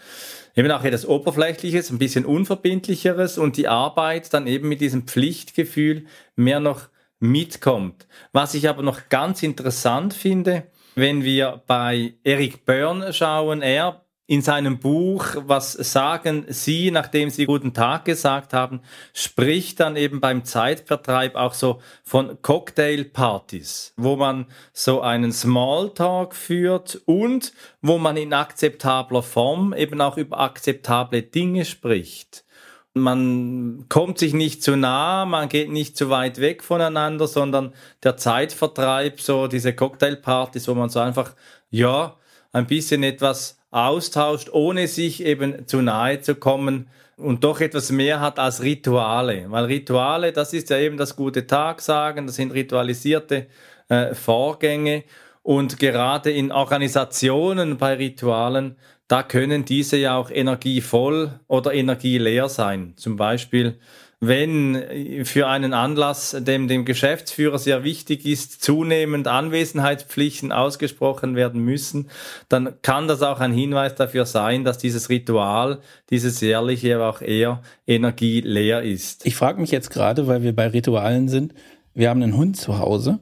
eben 0.54 0.70
auch 0.70 0.84
etwas 0.84 1.06
Oberflächliches, 1.06 1.90
ein 1.90 1.98
bisschen 1.98 2.26
Unverbindlicheres 2.26 3.38
und 3.38 3.56
die 3.56 3.68
Arbeit 3.68 4.32
dann 4.34 4.46
eben 4.46 4.68
mit 4.68 4.80
diesem 4.80 5.06
Pflichtgefühl 5.06 6.06
mehr 6.36 6.60
noch 6.60 6.88
mitkommt. 7.20 8.06
Was 8.32 8.54
ich 8.54 8.68
aber 8.68 8.82
noch 8.82 9.08
ganz 9.08 9.42
interessant 9.42 10.14
finde, 10.14 10.64
wenn 10.94 11.22
wir 11.22 11.62
bei 11.66 12.14
Eric 12.24 12.64
Byrne 12.64 13.12
schauen, 13.12 13.62
er 13.62 14.04
in 14.28 14.42
seinem 14.42 14.78
Buch, 14.78 15.24
was 15.46 15.72
sagen 15.72 16.44
Sie, 16.48 16.90
nachdem 16.90 17.30
Sie 17.30 17.46
guten 17.46 17.72
Tag 17.72 18.04
gesagt 18.04 18.52
haben, 18.52 18.82
spricht 19.14 19.80
dann 19.80 19.96
eben 19.96 20.20
beim 20.20 20.44
Zeitvertreib 20.44 21.34
auch 21.34 21.54
so 21.54 21.80
von 22.04 22.40
Cocktailpartys, 22.42 23.94
wo 23.96 24.16
man 24.16 24.44
so 24.74 25.00
einen 25.00 25.32
Smalltalk 25.32 26.34
führt 26.34 27.00
und 27.06 27.54
wo 27.80 27.96
man 27.96 28.18
in 28.18 28.34
akzeptabler 28.34 29.22
Form 29.22 29.72
eben 29.72 29.98
auch 30.02 30.18
über 30.18 30.38
akzeptable 30.40 31.22
Dinge 31.22 31.64
spricht. 31.64 32.44
Man 32.92 33.86
kommt 33.88 34.18
sich 34.18 34.34
nicht 34.34 34.62
zu 34.62 34.76
nah, 34.76 35.24
man 35.24 35.48
geht 35.48 35.70
nicht 35.70 35.96
zu 35.96 36.10
weit 36.10 36.38
weg 36.38 36.62
voneinander, 36.62 37.26
sondern 37.26 37.72
der 38.02 38.18
Zeitvertreib, 38.18 39.22
so 39.22 39.46
diese 39.46 39.74
Cocktailpartys, 39.74 40.68
wo 40.68 40.74
man 40.74 40.90
so 40.90 41.00
einfach, 41.00 41.34
ja, 41.70 42.16
ein 42.52 42.66
bisschen 42.66 43.02
etwas 43.02 43.57
austauscht, 43.70 44.50
ohne 44.52 44.88
sich 44.88 45.24
eben 45.24 45.66
zu 45.66 45.82
nahe 45.82 46.20
zu 46.20 46.34
kommen 46.34 46.88
und 47.16 47.44
doch 47.44 47.60
etwas 47.60 47.90
mehr 47.90 48.20
hat 48.20 48.38
als 48.38 48.62
Rituale. 48.62 49.46
Weil 49.48 49.64
Rituale, 49.64 50.32
das 50.32 50.52
ist 50.52 50.70
ja 50.70 50.78
eben 50.78 50.96
das 50.96 51.16
gute 51.16 51.46
Tag 51.46 51.80
sagen, 51.80 52.26
das 52.26 52.36
sind 52.36 52.52
ritualisierte 52.52 53.46
äh, 53.88 54.14
Vorgänge 54.14 55.04
und 55.42 55.78
gerade 55.78 56.30
in 56.30 56.52
Organisationen 56.52 57.78
bei 57.78 57.94
Ritualen, 57.94 58.76
da 59.08 59.22
können 59.22 59.64
diese 59.64 59.96
ja 59.96 60.16
auch 60.16 60.30
energievoll 60.30 61.40
oder 61.46 61.72
energieleer 61.72 62.48
sein. 62.50 62.92
Zum 62.96 63.16
Beispiel 63.16 63.78
wenn 64.20 65.24
für 65.24 65.46
einen 65.46 65.72
Anlass, 65.72 66.36
dem 66.40 66.66
dem 66.66 66.84
Geschäftsführer 66.84 67.58
sehr 67.58 67.84
wichtig 67.84 68.26
ist, 68.26 68.62
zunehmend 68.62 69.28
Anwesenheitspflichten 69.28 70.50
ausgesprochen 70.50 71.36
werden 71.36 71.64
müssen, 71.64 72.10
dann 72.48 72.74
kann 72.82 73.06
das 73.06 73.22
auch 73.22 73.38
ein 73.38 73.52
Hinweis 73.52 73.94
dafür 73.94 74.26
sein, 74.26 74.64
dass 74.64 74.78
dieses 74.78 75.08
Ritual, 75.08 75.78
dieses 76.10 76.40
jährliche 76.40 77.00
auch 77.04 77.22
eher 77.22 77.62
energieleer 77.86 78.82
ist. 78.82 79.24
Ich 79.24 79.36
frage 79.36 79.60
mich 79.60 79.70
jetzt 79.70 79.90
gerade, 79.90 80.26
weil 80.26 80.42
wir 80.42 80.54
bei 80.54 80.66
Ritualen 80.66 81.28
sind, 81.28 81.54
wir 81.94 82.10
haben 82.10 82.22
einen 82.22 82.36
Hund 82.36 82.56
zu 82.56 82.80
Hause 82.80 83.20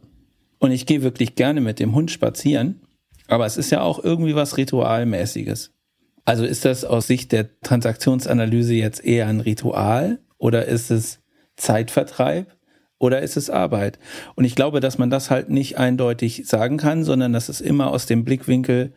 und 0.58 0.70
ich 0.70 0.86
gehe 0.86 1.02
wirklich 1.02 1.34
gerne 1.34 1.60
mit 1.60 1.78
dem 1.78 1.94
Hund 1.94 2.10
spazieren, 2.10 2.80
aber 3.28 3.44
es 3.44 3.58
ist 3.58 3.70
ja 3.70 3.82
auch 3.82 4.02
irgendwie 4.02 4.34
was 4.34 4.56
Ritualmäßiges. 4.56 5.72
Also 6.24 6.44
ist 6.44 6.64
das 6.64 6.84
aus 6.84 7.06
Sicht 7.06 7.32
der 7.32 7.60
Transaktionsanalyse 7.60 8.74
jetzt 8.74 9.04
eher 9.04 9.26
ein 9.26 9.40
Ritual 9.40 10.18
oder 10.38 10.66
ist 10.66 10.90
es 10.90 11.20
Zeitvertreib 11.56 12.56
oder 12.98 13.22
ist 13.22 13.36
es 13.36 13.50
Arbeit? 13.50 13.98
Und 14.34 14.44
ich 14.44 14.54
glaube, 14.54 14.80
dass 14.80 14.98
man 14.98 15.10
das 15.10 15.30
halt 15.30 15.50
nicht 15.50 15.78
eindeutig 15.78 16.46
sagen 16.46 16.76
kann, 16.76 17.04
sondern 17.04 17.32
dass 17.32 17.48
es 17.48 17.60
immer 17.60 17.90
aus 17.90 18.06
dem 18.06 18.24
Blickwinkel 18.24 18.92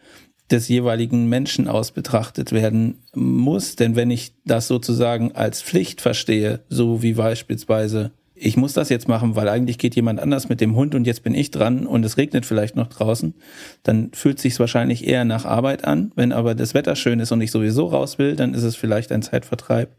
des 0.52 0.68
jeweiligen 0.68 1.28
Menschen 1.28 1.68
aus 1.68 1.92
betrachtet 1.92 2.52
werden 2.52 3.04
muss. 3.14 3.76
Denn 3.76 3.96
wenn 3.96 4.10
ich 4.10 4.34
das 4.46 4.68
sozusagen 4.68 5.34
als 5.34 5.62
Pflicht 5.62 6.02
verstehe, 6.02 6.62
so 6.70 7.02
wie 7.04 7.14
beispielsweise 7.14 8.12
ich 8.40 8.58
muss 8.58 8.74
das 8.74 8.90
jetzt 8.90 9.08
machen, 9.08 9.36
weil 9.36 9.50
eigentlich 9.50 9.78
geht 9.78 9.96
jemand 9.96 10.20
anders 10.20 10.50
mit 10.50 10.62
dem 10.62 10.76
Hund 10.76 10.96
und 10.96 11.06
jetzt 11.06 11.24
bin 11.24 11.36
ich 11.36 11.52
dran 11.52 11.86
und 11.86 12.06
es 12.06 12.18
regnet 12.18 12.46
vielleicht 12.46 12.76
noch 12.76 12.88
draußen, 12.88 13.36
dann 13.84 14.12
fühlt 14.14 14.40
sich 14.40 14.60
wahrscheinlich 14.60 15.06
eher 15.08 15.26
nach 15.26 15.46
Arbeit 15.46 15.86
an. 15.86 16.12
Wenn 16.16 16.32
aber 16.32 16.56
das 16.56 16.74
Wetter 16.74 16.96
schön 16.96 17.20
ist 17.20 17.32
und 17.32 17.42
ich 17.42 17.52
sowieso 17.52 17.88
raus 17.88 18.18
will, 18.18 18.36
dann 18.36 18.54
ist 18.54 18.64
es 18.64 18.76
vielleicht 18.76 19.12
ein 19.12 19.22
Zeitvertreib. 19.22 19.96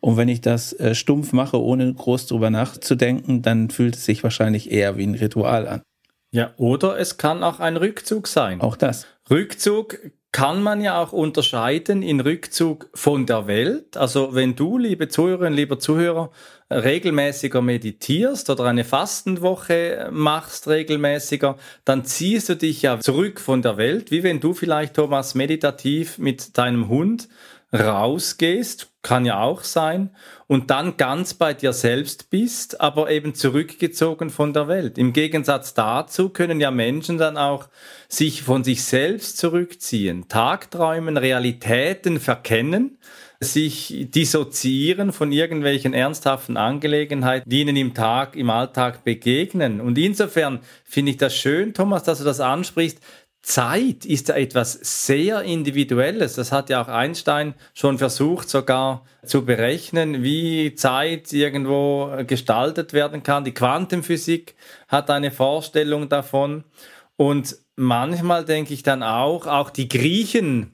Und 0.00 0.16
wenn 0.16 0.28
ich 0.28 0.40
das 0.40 0.72
äh, 0.74 0.94
stumpf 0.94 1.32
mache, 1.32 1.60
ohne 1.60 1.92
groß 1.92 2.26
drüber 2.26 2.50
nachzudenken, 2.50 3.42
dann 3.42 3.70
fühlt 3.70 3.96
es 3.96 4.04
sich 4.04 4.22
wahrscheinlich 4.22 4.70
eher 4.70 4.96
wie 4.96 5.06
ein 5.06 5.14
Ritual 5.14 5.68
an. 5.68 5.82
Ja, 6.30 6.52
oder 6.56 6.98
es 6.98 7.18
kann 7.18 7.42
auch 7.42 7.60
ein 7.60 7.76
Rückzug 7.76 8.26
sein. 8.26 8.60
Auch 8.62 8.76
das. 8.76 9.06
Rückzug 9.30 9.98
kann 10.32 10.62
man 10.62 10.80
ja 10.80 11.00
auch 11.00 11.12
unterscheiden 11.12 12.02
in 12.02 12.20
Rückzug 12.20 12.88
von 12.94 13.26
der 13.26 13.46
Welt. 13.46 13.98
Also 13.98 14.34
wenn 14.34 14.56
du, 14.56 14.78
liebe 14.78 15.08
Zuhörerinnen, 15.08 15.52
lieber 15.52 15.78
Zuhörer, 15.78 16.30
regelmäßiger 16.72 17.60
meditierst 17.62 18.50
oder 18.50 18.64
eine 18.64 18.84
Fastenwoche 18.84 20.08
machst 20.10 20.68
regelmäßiger, 20.68 21.56
dann 21.84 22.04
ziehst 22.04 22.48
du 22.48 22.56
dich 22.56 22.82
ja 22.82 23.00
zurück 23.00 23.40
von 23.40 23.62
der 23.62 23.76
Welt, 23.76 24.10
wie 24.10 24.22
wenn 24.22 24.40
du 24.40 24.54
vielleicht, 24.54 24.94
Thomas, 24.94 25.34
meditativ 25.34 26.18
mit 26.18 26.56
deinem 26.58 26.88
Hund 26.88 27.28
rausgehst, 27.72 28.90
kann 29.02 29.24
ja 29.24 29.40
auch 29.40 29.64
sein, 29.64 30.10
und 30.46 30.70
dann 30.70 30.96
ganz 30.96 31.34
bei 31.34 31.54
dir 31.54 31.72
selbst 31.72 32.30
bist, 32.30 32.80
aber 32.80 33.10
eben 33.10 33.34
zurückgezogen 33.34 34.30
von 34.30 34.52
der 34.52 34.68
Welt. 34.68 34.98
Im 34.98 35.12
Gegensatz 35.12 35.74
dazu 35.74 36.28
können 36.28 36.60
ja 36.60 36.70
Menschen 36.70 37.18
dann 37.18 37.38
auch 37.38 37.68
sich 38.08 38.42
von 38.42 38.62
sich 38.62 38.84
selbst 38.84 39.38
zurückziehen, 39.38 40.28
Tagträumen, 40.28 41.16
Realitäten 41.16 42.20
verkennen, 42.20 42.98
sich 43.42 44.06
dissoziieren 44.10 45.12
von 45.12 45.32
irgendwelchen 45.32 45.94
ernsthaften 45.94 46.56
Angelegenheiten, 46.56 47.48
die 47.48 47.60
ihnen 47.60 47.76
im 47.76 47.94
Tag, 47.94 48.36
im 48.36 48.50
Alltag 48.50 49.04
begegnen. 49.04 49.80
Und 49.80 49.98
insofern 49.98 50.60
finde 50.84 51.12
ich 51.12 51.18
das 51.18 51.36
schön, 51.36 51.74
Thomas, 51.74 52.02
dass 52.04 52.18
du 52.18 52.24
das 52.24 52.40
ansprichst. 52.40 52.98
Zeit 53.42 54.04
ist 54.04 54.28
ja 54.28 54.36
etwas 54.36 54.78
sehr 54.82 55.42
Individuelles. 55.42 56.34
Das 56.34 56.52
hat 56.52 56.70
ja 56.70 56.80
auch 56.80 56.88
Einstein 56.88 57.54
schon 57.74 57.98
versucht, 57.98 58.48
sogar 58.48 59.04
zu 59.24 59.44
berechnen, 59.44 60.22
wie 60.22 60.74
Zeit 60.76 61.32
irgendwo 61.32 62.12
gestaltet 62.26 62.92
werden 62.92 63.24
kann. 63.24 63.44
Die 63.44 63.52
Quantenphysik 63.52 64.54
hat 64.86 65.10
eine 65.10 65.32
Vorstellung 65.32 66.08
davon. 66.08 66.62
Und 67.16 67.56
manchmal 67.74 68.44
denke 68.44 68.74
ich 68.74 68.84
dann 68.84 69.02
auch, 69.02 69.46
auch 69.46 69.70
die 69.70 69.88
Griechen, 69.88 70.71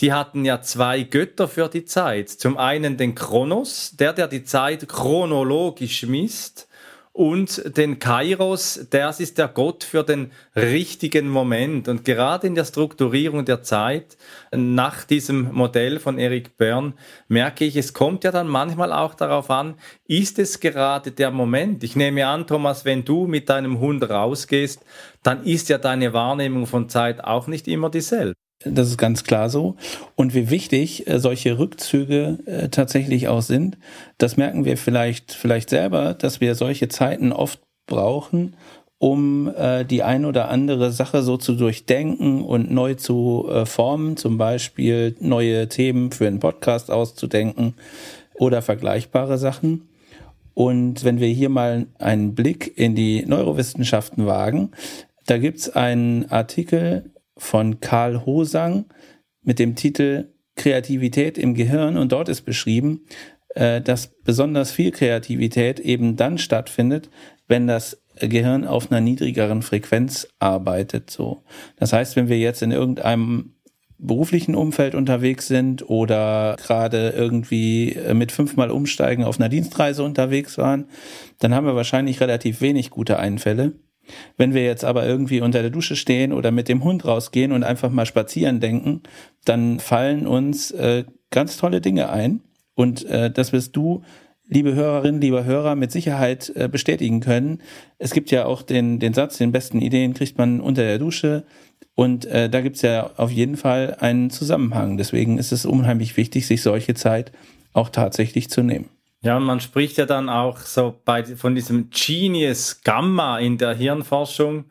die 0.00 0.12
hatten 0.12 0.44
ja 0.44 0.60
zwei 0.60 1.02
Götter 1.02 1.48
für 1.48 1.68
die 1.68 1.84
Zeit. 1.84 2.28
Zum 2.28 2.58
einen 2.58 2.96
den 2.96 3.14
Kronos, 3.14 3.96
der, 3.96 4.12
der 4.12 4.28
die 4.28 4.44
Zeit 4.44 4.88
chronologisch 4.88 6.06
misst, 6.06 6.68
und 7.16 7.78
den 7.78 7.98
Kairos, 7.98 8.88
das 8.90 9.20
ist 9.20 9.38
der 9.38 9.48
Gott 9.48 9.84
für 9.84 10.04
den 10.04 10.32
richtigen 10.54 11.28
Moment. 11.28 11.88
Und 11.88 12.04
gerade 12.04 12.46
in 12.46 12.54
der 12.54 12.66
Strukturierung 12.66 13.46
der 13.46 13.62
Zeit, 13.62 14.18
nach 14.54 15.04
diesem 15.04 15.50
Modell 15.54 15.98
von 15.98 16.18
Eric 16.18 16.58
Byrne, 16.58 16.92
merke 17.28 17.64
ich, 17.64 17.76
es 17.76 17.94
kommt 17.94 18.24
ja 18.24 18.32
dann 18.32 18.48
manchmal 18.48 18.92
auch 18.92 19.14
darauf 19.14 19.48
an, 19.48 19.76
ist 20.06 20.38
es 20.38 20.60
gerade 20.60 21.10
der 21.10 21.30
Moment? 21.30 21.82
Ich 21.84 21.96
nehme 21.96 22.26
an, 22.26 22.46
Thomas, 22.46 22.84
wenn 22.84 23.02
du 23.02 23.26
mit 23.26 23.48
deinem 23.48 23.80
Hund 23.80 24.08
rausgehst, 24.08 24.84
dann 25.22 25.42
ist 25.42 25.70
ja 25.70 25.78
deine 25.78 26.12
Wahrnehmung 26.12 26.66
von 26.66 26.90
Zeit 26.90 27.24
auch 27.24 27.46
nicht 27.46 27.66
immer 27.66 27.88
dieselbe. 27.88 28.34
Das 28.68 28.88
ist 28.88 28.98
ganz 28.98 29.24
klar 29.24 29.50
so. 29.50 29.76
Und 30.14 30.34
wie 30.34 30.50
wichtig 30.50 31.06
äh, 31.06 31.18
solche 31.18 31.58
Rückzüge 31.58 32.38
äh, 32.46 32.68
tatsächlich 32.68 33.28
auch 33.28 33.42
sind, 33.42 33.78
das 34.18 34.36
merken 34.36 34.64
wir 34.64 34.76
vielleicht, 34.76 35.32
vielleicht 35.32 35.70
selber, 35.70 36.14
dass 36.14 36.40
wir 36.40 36.54
solche 36.54 36.88
Zeiten 36.88 37.32
oft 37.32 37.60
brauchen, 37.86 38.56
um 38.98 39.52
äh, 39.56 39.84
die 39.84 40.02
ein 40.02 40.24
oder 40.24 40.48
andere 40.48 40.90
Sache 40.90 41.22
so 41.22 41.36
zu 41.36 41.54
durchdenken 41.54 42.42
und 42.42 42.70
neu 42.70 42.94
zu 42.94 43.48
formen, 43.64 44.16
zum 44.16 44.38
Beispiel 44.38 45.14
neue 45.20 45.68
Themen 45.68 46.12
für 46.12 46.26
einen 46.26 46.40
Podcast 46.40 46.90
auszudenken 46.90 47.74
oder 48.34 48.62
vergleichbare 48.62 49.38
Sachen. 49.38 49.88
Und 50.54 51.04
wenn 51.04 51.20
wir 51.20 51.28
hier 51.28 51.50
mal 51.50 51.86
einen 51.98 52.34
Blick 52.34 52.72
in 52.76 52.94
die 52.94 53.26
Neurowissenschaften 53.26 54.24
wagen, 54.26 54.70
da 55.26 55.36
gibt's 55.36 55.68
einen 55.68 56.30
Artikel 56.30 57.10
von 57.36 57.80
Karl 57.80 58.24
Hosang 58.24 58.86
mit 59.42 59.58
dem 59.58 59.74
Titel 59.74 60.32
Kreativität 60.56 61.38
im 61.38 61.54
Gehirn 61.54 61.96
und 61.98 62.12
dort 62.12 62.28
ist 62.28 62.42
beschrieben, 62.42 63.06
äh, 63.54 63.80
dass 63.80 64.08
besonders 64.24 64.70
viel 64.70 64.90
Kreativität 64.90 65.80
eben 65.80 66.16
dann 66.16 66.38
stattfindet, 66.38 67.10
wenn 67.46 67.66
das 67.66 68.02
Gehirn 68.18 68.66
auf 68.66 68.90
einer 68.90 69.00
niedrigeren 69.00 69.62
Frequenz 69.62 70.28
arbeitet. 70.38 71.10
So, 71.10 71.42
das 71.76 71.92
heißt, 71.92 72.16
wenn 72.16 72.28
wir 72.28 72.38
jetzt 72.38 72.62
in 72.62 72.72
irgendeinem 72.72 73.52
beruflichen 73.98 74.54
Umfeld 74.54 74.94
unterwegs 74.94 75.46
sind 75.46 75.88
oder 75.88 76.56
gerade 76.58 77.10
irgendwie 77.10 77.92
äh, 77.92 78.14
mit 78.14 78.32
fünfmal 78.32 78.70
umsteigen 78.70 79.24
auf 79.24 79.38
einer 79.38 79.48
Dienstreise 79.48 80.02
unterwegs 80.02 80.58
waren, 80.58 80.86
dann 81.38 81.54
haben 81.54 81.66
wir 81.66 81.76
wahrscheinlich 81.76 82.20
relativ 82.20 82.60
wenig 82.60 82.90
gute 82.90 83.18
Einfälle. 83.18 83.72
Wenn 84.36 84.54
wir 84.54 84.64
jetzt 84.64 84.84
aber 84.84 85.06
irgendwie 85.06 85.40
unter 85.40 85.62
der 85.62 85.70
Dusche 85.70 85.96
stehen 85.96 86.32
oder 86.32 86.50
mit 86.50 86.68
dem 86.68 86.84
Hund 86.84 87.04
rausgehen 87.04 87.52
und 87.52 87.64
einfach 87.64 87.90
mal 87.90 88.06
spazieren 88.06 88.60
denken, 88.60 89.02
dann 89.44 89.80
fallen 89.80 90.26
uns 90.26 90.70
äh, 90.70 91.04
ganz 91.30 91.56
tolle 91.56 91.80
Dinge 91.80 92.10
ein. 92.10 92.40
Und 92.74 93.04
äh, 93.06 93.30
das 93.30 93.52
wirst 93.52 93.74
du, 93.76 94.02
liebe 94.48 94.74
Hörerinnen, 94.74 95.20
lieber 95.20 95.44
Hörer, 95.44 95.74
mit 95.74 95.90
Sicherheit 95.90 96.52
äh, 96.54 96.68
bestätigen 96.68 97.20
können. 97.20 97.60
Es 97.98 98.12
gibt 98.12 98.30
ja 98.30 98.44
auch 98.44 98.62
den, 98.62 98.98
den 98.98 99.14
Satz, 99.14 99.38
den 99.38 99.52
besten 99.52 99.80
Ideen 99.80 100.14
kriegt 100.14 100.38
man 100.38 100.60
unter 100.60 100.82
der 100.82 100.98
Dusche. 100.98 101.44
Und 101.94 102.26
äh, 102.26 102.48
da 102.50 102.60
gibt's 102.60 102.82
ja 102.82 103.10
auf 103.16 103.30
jeden 103.30 103.56
Fall 103.56 103.96
einen 104.00 104.30
Zusammenhang. 104.30 104.98
Deswegen 104.98 105.38
ist 105.38 105.52
es 105.52 105.64
unheimlich 105.64 106.16
wichtig, 106.16 106.46
sich 106.46 106.62
solche 106.62 106.94
Zeit 106.94 107.32
auch 107.72 107.88
tatsächlich 107.88 108.50
zu 108.50 108.62
nehmen. 108.62 108.90
Ja, 109.22 109.40
man 109.40 109.60
spricht 109.60 109.96
ja 109.96 110.06
dann 110.06 110.28
auch 110.28 110.58
so 110.58 110.94
bei, 111.04 111.24
von 111.24 111.54
diesem 111.54 111.90
Genius 111.90 112.82
Gamma 112.82 113.38
in 113.38 113.58
der 113.58 113.74
Hirnforschung. 113.74 114.66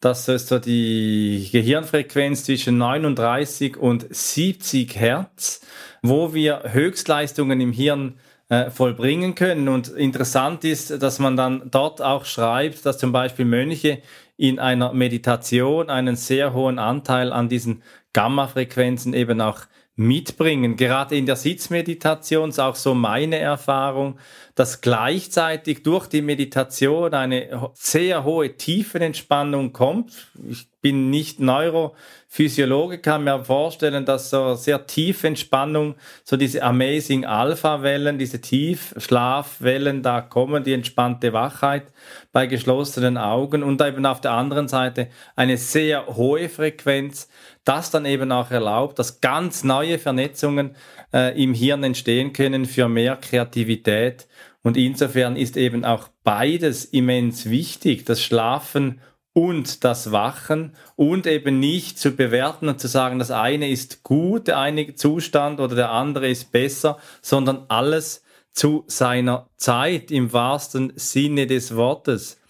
Das 0.00 0.26
ist 0.28 0.48
so 0.48 0.58
die 0.58 1.48
Gehirnfrequenz 1.52 2.44
zwischen 2.44 2.78
39 2.78 3.76
und 3.76 4.06
70 4.08 4.96
Hertz, 4.96 5.60
wo 6.02 6.32
wir 6.32 6.62
Höchstleistungen 6.72 7.60
im 7.60 7.72
Hirn 7.72 8.18
äh, 8.48 8.70
vollbringen 8.70 9.34
können. 9.34 9.68
Und 9.68 9.88
interessant 9.88 10.64
ist, 10.64 11.02
dass 11.02 11.18
man 11.18 11.36
dann 11.36 11.70
dort 11.70 12.00
auch 12.00 12.24
schreibt, 12.24 12.86
dass 12.86 12.98
zum 12.98 13.12
Beispiel 13.12 13.44
Mönche 13.44 14.02
in 14.36 14.58
einer 14.58 14.94
Meditation 14.94 15.90
einen 15.90 16.16
sehr 16.16 16.54
hohen 16.54 16.78
Anteil 16.78 17.30
an 17.32 17.50
diesen 17.50 17.82
Gamma-Frequenzen 18.14 19.12
eben 19.12 19.40
auch 19.42 19.60
mitbringen. 20.00 20.76
Gerade 20.76 21.14
in 21.14 21.26
der 21.26 21.36
Sitzmeditation 21.36 22.48
ist 22.48 22.58
auch 22.58 22.74
so 22.74 22.94
meine 22.94 23.38
Erfahrung, 23.38 24.18
dass 24.54 24.80
gleichzeitig 24.80 25.82
durch 25.82 26.06
die 26.06 26.22
Meditation 26.22 27.12
eine 27.12 27.70
sehr 27.74 28.24
hohe 28.24 28.56
Tiefenentspannung 28.56 29.74
kommt. 29.74 30.30
Ich 30.48 30.68
bin 30.80 31.10
nicht 31.10 31.38
Neurophysiologe, 31.38 32.98
kann 32.98 33.24
mir 33.24 33.44
vorstellen, 33.44 34.06
dass 34.06 34.30
so 34.30 34.54
sehr 34.54 34.86
tiefe 34.86 35.26
Entspannung, 35.26 35.96
so 36.24 36.38
diese 36.38 36.62
Amazing 36.62 37.26
Alpha-Wellen, 37.26 38.18
diese 38.18 38.40
Tiefschlafwellen, 38.40 40.02
da 40.02 40.22
kommen, 40.22 40.64
die 40.64 40.72
entspannte 40.72 41.34
Wachheit 41.34 41.92
bei 42.32 42.46
geschlossenen 42.46 43.18
Augen 43.18 43.62
und 43.62 43.82
eben 43.82 44.06
auf 44.06 44.20
der 44.20 44.32
anderen 44.32 44.68
Seite 44.68 45.08
eine 45.34 45.56
sehr 45.56 46.06
hohe 46.06 46.48
Frequenz, 46.48 47.28
das 47.64 47.90
dann 47.90 48.04
eben 48.04 48.30
auch 48.30 48.50
erlaubt, 48.50 48.98
dass 48.98 49.20
ganz 49.20 49.64
neue 49.64 49.98
Vernetzungen 49.98 50.76
äh, 51.12 51.40
im 51.42 51.54
Hirn 51.54 51.82
entstehen 51.82 52.32
können 52.32 52.66
für 52.66 52.88
mehr 52.88 53.16
Kreativität. 53.16 54.28
Und 54.62 54.76
insofern 54.76 55.36
ist 55.36 55.56
eben 55.56 55.84
auch 55.84 56.08
beides 56.22 56.84
immens 56.84 57.48
wichtig, 57.48 58.04
das 58.04 58.22
Schlafen 58.22 59.00
und 59.32 59.84
das 59.84 60.12
Wachen 60.12 60.74
und 60.96 61.26
eben 61.26 61.60
nicht 61.60 61.98
zu 61.98 62.12
bewerten 62.12 62.68
und 62.68 62.80
zu 62.80 62.88
sagen, 62.88 63.18
das 63.18 63.30
eine 63.30 63.70
ist 63.70 64.02
gut, 64.02 64.48
der 64.48 64.58
eine 64.58 64.94
Zustand 64.94 65.60
oder 65.60 65.76
der 65.76 65.90
andere 65.92 66.28
ist 66.28 66.52
besser, 66.52 66.98
sondern 67.22 67.64
alles 67.68 68.22
zu 68.52 68.84
seiner 68.86 69.48
Zeit 69.56 70.10
im 70.10 70.32
wahrsten 70.32 70.92
Sinne 70.96 71.46
des 71.46 71.76
Wortes 71.76 72.40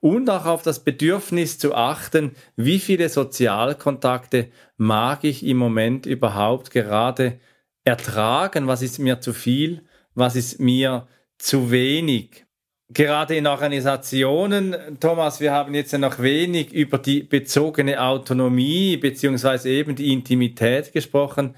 und 0.00 0.30
auch 0.30 0.46
auf 0.46 0.62
das 0.62 0.84
Bedürfnis 0.84 1.58
zu 1.58 1.74
achten, 1.74 2.32
wie 2.56 2.78
viele 2.78 3.08
Sozialkontakte 3.08 4.48
mag 4.76 5.24
ich 5.24 5.44
im 5.44 5.56
Moment 5.56 6.06
überhaupt 6.06 6.70
gerade 6.70 7.40
ertragen, 7.84 8.66
was 8.66 8.82
ist 8.82 8.98
mir 8.98 9.20
zu 9.20 9.32
viel, 9.32 9.84
was 10.14 10.36
ist 10.36 10.60
mir 10.60 11.08
zu 11.38 11.70
wenig. 11.70 12.44
Gerade 12.90 13.36
in 13.36 13.46
Organisationen, 13.46 14.74
Thomas, 14.98 15.40
wir 15.40 15.52
haben 15.52 15.74
jetzt 15.74 15.92
noch 15.98 16.20
wenig 16.20 16.72
über 16.72 16.96
die 16.96 17.22
bezogene 17.22 18.00
Autonomie 18.00 18.96
beziehungsweise 18.96 19.68
eben 19.68 19.94
die 19.94 20.12
Intimität 20.12 20.92
gesprochen. 20.92 21.54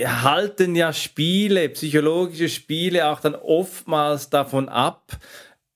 Halten 0.00 0.74
ja 0.74 0.92
Spiele, 0.92 1.68
psychologische 1.70 2.48
Spiele 2.48 3.08
auch 3.08 3.20
dann 3.20 3.34
oftmals 3.34 4.30
davon 4.30 4.68
ab, 4.68 5.18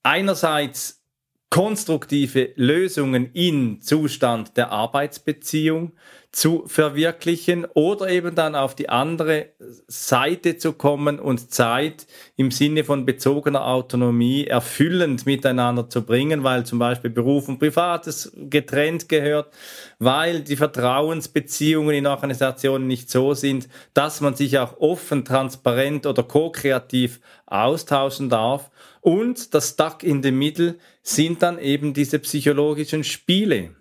einerseits 0.03 1.03
konstruktive 1.51 2.51
Lösungen 2.57 3.31
in 3.33 3.81
Zustand 3.81 4.57
der 4.57 4.73
Arbeitsbeziehung 4.73 5.93
zu 6.37 6.65
verwirklichen 6.67 7.65
oder 7.73 8.11
eben 8.11 8.35
dann 8.35 8.55
auf 8.55 8.75
die 8.75 8.91
andere 8.91 9.53
Seite 9.87 10.59
zu 10.59 10.75
kommen 10.75 11.19
und 11.19 11.51
Zeit 11.51 12.07
im 12.37 12.51
Sinne 12.51 12.85
von 12.85 13.07
bezogener 13.07 13.67
Autonomie 13.67 14.45
erfüllend 14.45 15.25
miteinander 15.25 15.89
zu 15.89 16.05
bringen, 16.05 16.45
weil 16.45 16.67
zum 16.67 16.79
Beispiel 16.79 17.09
Beruf 17.09 17.49
und 17.49 17.59
Privates 17.59 18.33
getrennt 18.35 19.09
gehört, 19.09 19.51
weil 19.99 20.43
die 20.43 20.57
Vertrauensbeziehungen 20.57 21.95
in 21.95 22.07
Organisationen 22.07 22.87
nicht 22.87 23.09
so 23.09 23.33
sind, 23.33 23.67
dass 23.95 24.21
man 24.21 24.35
sich 24.35 24.59
auch 24.59 24.79
offen, 24.79 25.25
transparent 25.25 26.05
oder 26.05 26.23
ko-kreativ 26.23 27.21
austauschen 27.47 28.29
darf. 28.29 28.71
Und 29.07 29.55
das 29.55 29.69
Stuck 29.69 30.03
in 30.03 30.21
the 30.25 30.33
Middle 30.33 30.75
sind 31.01 31.41
dann 31.41 31.61
eben 31.61 31.95
diese 31.95 32.19
psychologischen 32.19 33.05
Spiele. 33.05 33.77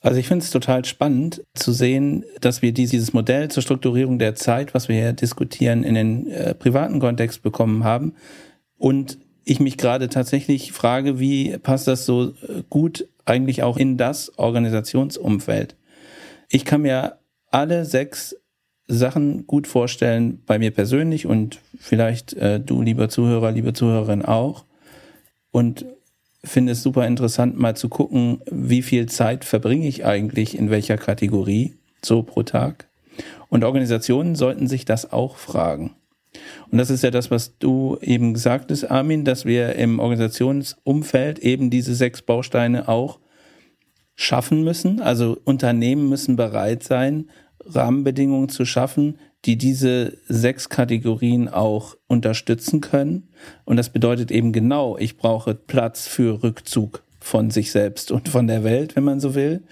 Also 0.00 0.20
ich 0.20 0.28
finde 0.28 0.44
es 0.44 0.52
total 0.52 0.84
spannend 0.84 1.42
zu 1.54 1.72
sehen, 1.72 2.24
dass 2.40 2.62
wir 2.62 2.70
dieses 2.70 3.12
Modell 3.12 3.50
zur 3.50 3.64
Strukturierung 3.64 4.20
der 4.20 4.36
Zeit, 4.36 4.74
was 4.74 4.88
wir 4.88 4.94
hier 4.94 5.12
diskutieren, 5.12 5.82
in 5.82 5.96
den 5.96 6.30
äh, 6.30 6.54
privaten 6.54 7.00
Kontext 7.00 7.42
bekommen 7.42 7.82
haben. 7.82 8.14
Und 8.76 9.18
ich 9.42 9.58
mich 9.58 9.76
gerade 9.76 10.08
tatsächlich 10.08 10.70
frage, 10.70 11.18
wie 11.18 11.58
passt 11.58 11.88
das 11.88 12.06
so 12.06 12.28
äh, 12.28 12.62
gut 12.70 13.08
eigentlich 13.24 13.64
auch 13.64 13.76
in 13.76 13.96
das 13.96 14.38
Organisationsumfeld? 14.38 15.74
Ich 16.48 16.64
kann 16.64 16.82
mir 16.82 17.18
alle 17.50 17.84
sechs 17.84 18.36
Sachen 18.88 19.46
gut 19.46 19.66
vorstellen 19.66 20.42
bei 20.46 20.58
mir 20.58 20.70
persönlich 20.70 21.26
und 21.26 21.60
vielleicht 21.78 22.32
äh, 22.32 22.58
du, 22.58 22.80
lieber 22.80 23.08
Zuhörer, 23.10 23.52
liebe 23.52 23.74
Zuhörerin 23.74 24.24
auch. 24.24 24.64
Und 25.50 25.84
finde 26.42 26.72
es 26.72 26.82
super 26.82 27.06
interessant, 27.06 27.58
mal 27.58 27.76
zu 27.76 27.88
gucken, 27.88 28.40
wie 28.50 28.82
viel 28.82 29.06
Zeit 29.06 29.44
verbringe 29.44 29.86
ich 29.86 30.04
eigentlich 30.06 30.58
in 30.58 30.70
welcher 30.70 30.96
Kategorie 30.96 31.74
so 32.02 32.22
pro 32.22 32.42
Tag. 32.42 32.88
Und 33.48 33.64
Organisationen 33.64 34.34
sollten 34.36 34.68
sich 34.68 34.84
das 34.84 35.12
auch 35.12 35.36
fragen. 35.36 35.94
Und 36.70 36.78
das 36.78 36.90
ist 36.90 37.02
ja 37.02 37.10
das, 37.10 37.30
was 37.30 37.58
du 37.58 37.98
eben 38.00 38.34
gesagt 38.34 38.70
hast, 38.70 38.84
Armin, 38.84 39.24
dass 39.24 39.44
wir 39.44 39.74
im 39.74 39.98
Organisationsumfeld 39.98 41.38
eben 41.40 41.70
diese 41.70 41.94
sechs 41.94 42.22
Bausteine 42.22 42.88
auch 42.88 43.18
schaffen 44.14 44.62
müssen. 44.62 45.00
Also 45.00 45.38
Unternehmen 45.44 46.08
müssen 46.08 46.36
bereit 46.36 46.82
sein, 46.82 47.30
Rahmenbedingungen 47.68 48.48
zu 48.48 48.64
schaffen, 48.64 49.18
die 49.44 49.56
diese 49.56 50.18
sechs 50.28 50.68
Kategorien 50.68 51.48
auch 51.48 51.96
unterstützen 52.06 52.80
können. 52.80 53.28
Und 53.64 53.76
das 53.76 53.90
bedeutet 53.90 54.30
eben 54.30 54.52
genau, 54.52 54.96
ich 54.98 55.16
brauche 55.16 55.54
Platz 55.54 56.06
für 56.06 56.42
Rückzug 56.42 57.02
von 57.20 57.50
sich 57.50 57.70
selbst 57.70 58.10
und 58.10 58.28
von 58.28 58.46
der 58.46 58.64
Welt, 58.64 58.96
wenn 58.96 59.04
man 59.04 59.20
so 59.20 59.34
will. 59.34 59.62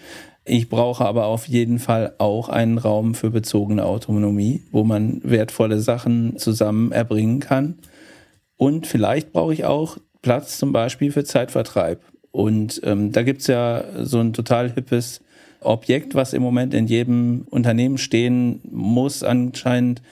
Ich 0.44 0.68
brauche 0.68 1.04
aber 1.04 1.26
auf 1.26 1.48
jeden 1.48 1.80
Fall 1.80 2.14
auch 2.18 2.48
einen 2.48 2.78
Raum 2.78 3.14
für 3.14 3.30
bezogene 3.30 3.84
Autonomie, 3.84 4.62
wo 4.70 4.84
man 4.84 5.20
wertvolle 5.24 5.80
Sachen 5.80 6.38
zusammen 6.38 6.92
erbringen 6.92 7.40
kann. 7.40 7.78
Und 8.56 8.86
vielleicht 8.86 9.32
brauche 9.32 9.52
ich 9.52 9.64
auch 9.64 9.98
Platz 10.22 10.58
zum 10.58 10.72
Beispiel 10.72 11.10
für 11.10 11.24
Zeitvertreib. 11.24 12.00
Und 12.30 12.80
ähm, 12.84 13.10
da 13.10 13.22
gibt's 13.22 13.48
ja 13.48 13.82
so 14.04 14.20
ein 14.20 14.32
total 14.32 14.70
hippes 14.70 15.20
Objekt, 15.60 16.14
was 16.14 16.32
im 16.32 16.42
Moment 16.42 16.74
in 16.74 16.86
jedem 16.86 17.46
Unternehmen 17.50 17.98
stehen 17.98 18.60
muss, 18.70 19.22
anscheinend, 19.22 20.02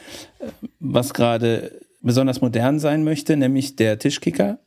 was 0.80 1.14
gerade 1.14 1.72
besonders 2.02 2.40
modern 2.40 2.78
sein 2.78 3.04
möchte, 3.04 3.36
nämlich 3.36 3.76
der 3.76 3.98
Tischkicker. 3.98 4.58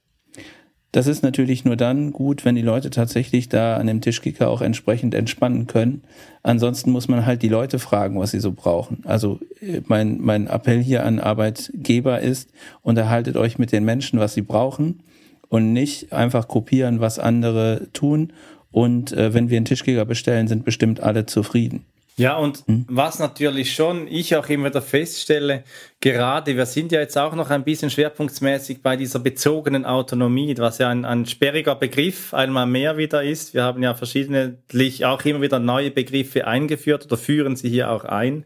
Das 0.93 1.05
ist 1.05 1.21
natürlich 1.21 1.65
nur 1.65 1.75
dann 1.75 2.11
gut, 2.11 2.45
wenn 2.45 2.55
die 2.55 2.61
Leute 2.61 2.89
tatsächlich 2.89 3.49
da 3.49 3.75
an 3.75 3.87
dem 3.87 4.01
Tischkicker 4.01 4.49
auch 4.49 4.61
entsprechend 4.61 5.13
entspannen 5.13 5.67
können. 5.67 6.03
Ansonsten 6.43 6.91
muss 6.91 7.07
man 7.07 7.25
halt 7.25 7.43
die 7.43 7.49
Leute 7.49 7.77
fragen, 7.77 8.19
was 8.19 8.31
sie 8.31 8.39
so 8.39 8.53
brauchen. 8.53 9.03
Also 9.05 9.39
mein, 9.85 10.19
mein 10.21 10.47
Appell 10.47 10.81
hier 10.81 11.05
an 11.05 11.19
Arbeitgeber 11.19 12.21
ist, 12.21 12.49
unterhaltet 12.81 13.35
euch 13.35 13.59
mit 13.59 13.71
den 13.71 13.83
Menschen, 13.83 14.19
was 14.19 14.33
sie 14.33 14.41
brauchen 14.41 15.03
und 15.49 15.73
nicht 15.73 16.13
einfach 16.13 16.47
kopieren, 16.47 16.99
was 16.99 17.19
andere 17.19 17.89
tun 17.93 18.33
und 18.71 19.11
äh, 19.11 19.33
wenn 19.33 19.49
wir 19.49 19.57
einen 19.57 19.65
Tischkicker 19.65 20.05
bestellen, 20.05 20.47
sind 20.47 20.65
bestimmt 20.65 20.99
alle 20.99 21.25
zufrieden. 21.25 21.85
Ja, 22.19 22.35
und 22.35 22.63
hm. 22.65 22.85
was 22.89 23.19
natürlich 23.19 23.75
schon 23.75 24.07
ich 24.07 24.35
auch 24.35 24.49
immer 24.49 24.69
wieder 24.69 24.81
feststelle, 24.81 25.63
gerade 26.01 26.57
wir 26.57 26.65
sind 26.65 26.91
ja 26.91 26.99
jetzt 26.99 27.15
auch 27.15 27.35
noch 27.35 27.51
ein 27.51 27.63
bisschen 27.63 27.91
schwerpunktmäßig 27.91 28.81
bei 28.81 28.95
dieser 28.95 29.19
bezogenen 29.19 29.85
Autonomie, 29.85 30.55
was 30.57 30.79
ja 30.79 30.89
ein, 30.89 31.05
ein 31.05 31.27
sperriger 31.27 31.75
Begriff 31.75 32.33
einmal 32.33 32.65
mehr 32.65 32.97
wieder 32.97 33.23
ist. 33.23 33.53
Wir 33.53 33.63
haben 33.63 33.83
ja 33.83 33.93
verschiedentlich 33.93 35.05
auch 35.05 35.23
immer 35.25 35.41
wieder 35.41 35.59
neue 35.59 35.91
Begriffe 35.91 36.47
eingeführt 36.47 37.05
oder 37.05 37.17
führen 37.17 37.55
sie 37.55 37.69
hier 37.69 37.91
auch 37.91 38.03
ein. 38.03 38.45